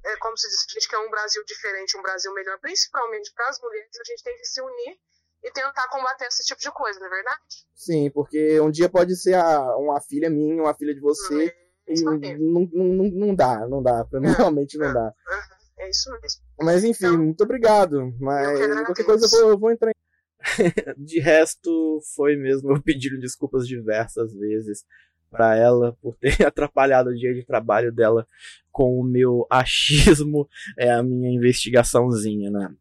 [0.08, 3.48] é como se diz, a gente quer um Brasil diferente, um Brasil melhor, principalmente para
[3.50, 4.98] as mulheres, a gente tem que se unir
[5.44, 7.42] e tentar combater esse tipo de coisa, não é verdade?
[7.76, 11.56] Sim, porque um dia pode ser a- uma filha minha, uma filha de você.
[12.00, 14.06] Não, não, não, não dá, não dá.
[14.06, 15.14] Pra mim realmente não dá.
[15.28, 15.42] Aham,
[15.80, 16.42] É isso mesmo.
[16.60, 18.14] Mas enfim, Então, muito obrigado.
[18.20, 19.94] Mas qualquer coisa eu vou, eu vou entrar em.
[20.98, 24.86] de resto, foi mesmo eu pedindo desculpas diversas vezes
[25.30, 28.28] pra ela por ter atrapalhado o dia de trabalho dela
[28.72, 32.74] com o meu achismo, é a minha investigaçãozinha, né?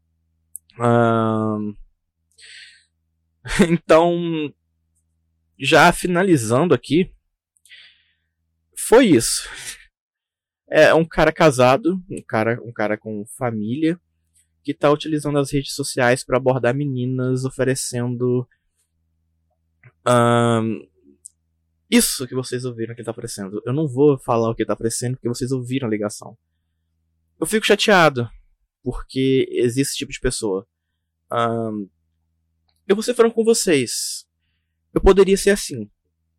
[3.69, 4.53] Então,
[5.59, 7.11] já finalizando aqui,
[8.91, 9.47] foi isso.
[10.69, 13.97] É um cara casado, um cara, um cara com família,
[14.65, 18.45] que tá utilizando as redes sociais para abordar meninas, oferecendo
[20.05, 20.81] ahn,
[21.89, 23.61] isso que vocês ouviram que tá oferecendo.
[23.65, 26.37] Eu não vou falar o que tá oferecendo porque vocês ouviram a ligação.
[27.39, 28.29] Eu fico chateado
[28.83, 30.67] porque existe esse tipo de pessoa.
[31.31, 31.87] Ahn,
[32.85, 34.27] eu vou ser franco com vocês.
[34.93, 35.89] Eu poderia ser assim,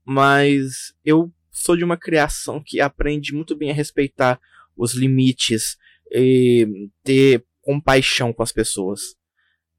[0.04, 4.40] mas eu sou de uma criação que aprende muito bem a respeitar
[4.76, 5.76] os limites
[6.10, 9.14] e ter compaixão com as pessoas.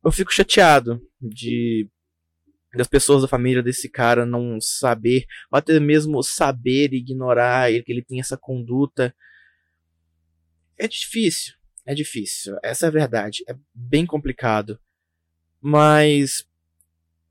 [0.05, 1.89] Eu fico chateado de
[2.75, 7.91] das pessoas da família desse cara não saber, ou até mesmo saber ignorar ele, que
[7.91, 9.15] ele tem essa conduta.
[10.75, 11.53] É difícil,
[11.85, 14.79] é difícil, essa é a verdade, é bem complicado.
[15.61, 16.43] Mas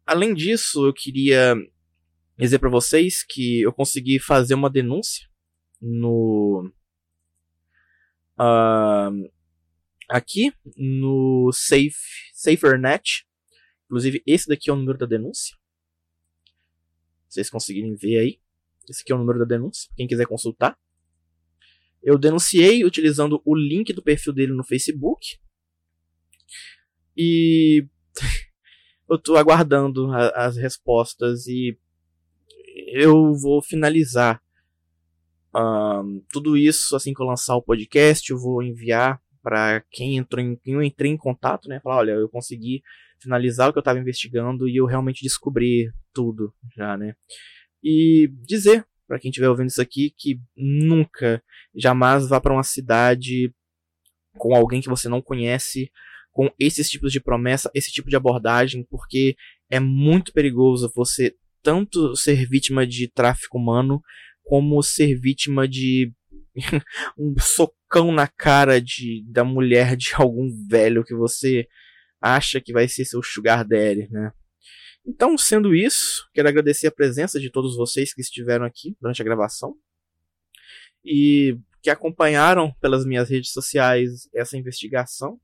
[0.07, 1.57] além disso, eu queria
[2.39, 5.29] dizer para vocês que eu consegui fazer uma denúncia
[5.81, 6.73] no
[8.39, 9.11] ah,
[10.09, 11.95] aqui no Safe
[12.33, 13.27] SaferNet.
[13.85, 15.57] Inclusive esse daqui é o número da denúncia.
[17.29, 18.41] Vocês conseguirem ver aí.
[18.89, 20.79] Esse aqui é o número da denúncia, quem quiser consultar.
[22.03, 25.39] Eu denunciei utilizando o link do perfil dele no Facebook.
[27.17, 27.87] E
[29.09, 31.79] eu tô aguardando a- as respostas e
[32.93, 34.43] eu vou finalizar
[35.55, 38.31] ahn, tudo isso assim que eu lançar o podcast.
[38.31, 41.81] Eu vou enviar para quem entrou em, quem eu entrei em contato, né?
[41.81, 42.83] Falar, olha, eu consegui
[43.21, 47.15] finalizar o que eu estava investigando e eu realmente descobri tudo já, né?
[47.83, 51.43] E dizer para quem estiver ouvindo isso aqui que nunca,
[51.75, 53.53] jamais vá para uma cidade
[54.39, 55.91] com alguém que você não conhece,
[56.31, 59.37] com esses tipos de promessa, esse tipo de abordagem, porque
[59.71, 64.03] é muito perigoso você tanto ser vítima de tráfico humano,
[64.43, 66.13] como ser vítima de
[67.19, 71.67] um socão na cara de, da mulher de algum velho que você
[72.21, 74.33] acha que vai ser seu sugar daddy, né?
[75.05, 79.25] Então, sendo isso, quero agradecer a presença de todos vocês que estiveram aqui durante a
[79.25, 79.75] gravação
[81.05, 85.41] e que acompanharam pelas minhas redes sociais essa investigação.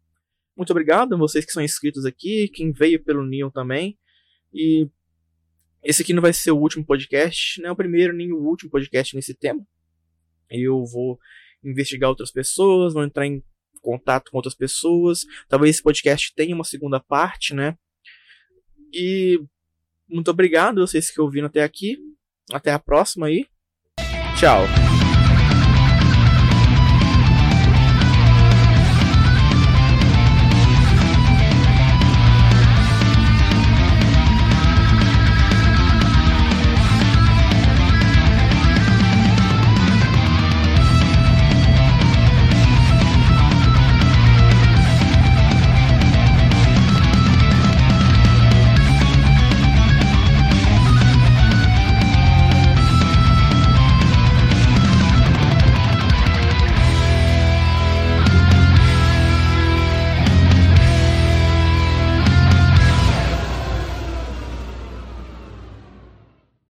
[0.57, 3.99] Muito obrigado a vocês que são inscritos aqui, quem veio pelo Neon também.
[4.55, 4.89] E
[5.83, 8.71] esse aqui não vai ser o último podcast, não é o primeiro nem o último
[8.71, 9.65] podcast nesse tema.
[10.51, 11.19] Eu vou
[11.63, 13.43] investigar outras pessoas, vou entrar em
[13.81, 15.21] contato com outras pessoas.
[15.49, 17.77] Talvez esse podcast tenha uma segunda parte, né?
[18.93, 19.41] E
[20.09, 21.99] muito obrigado a vocês que ouviram até aqui.
[22.53, 23.47] Até a próxima aí.
[24.39, 24.98] Tchau.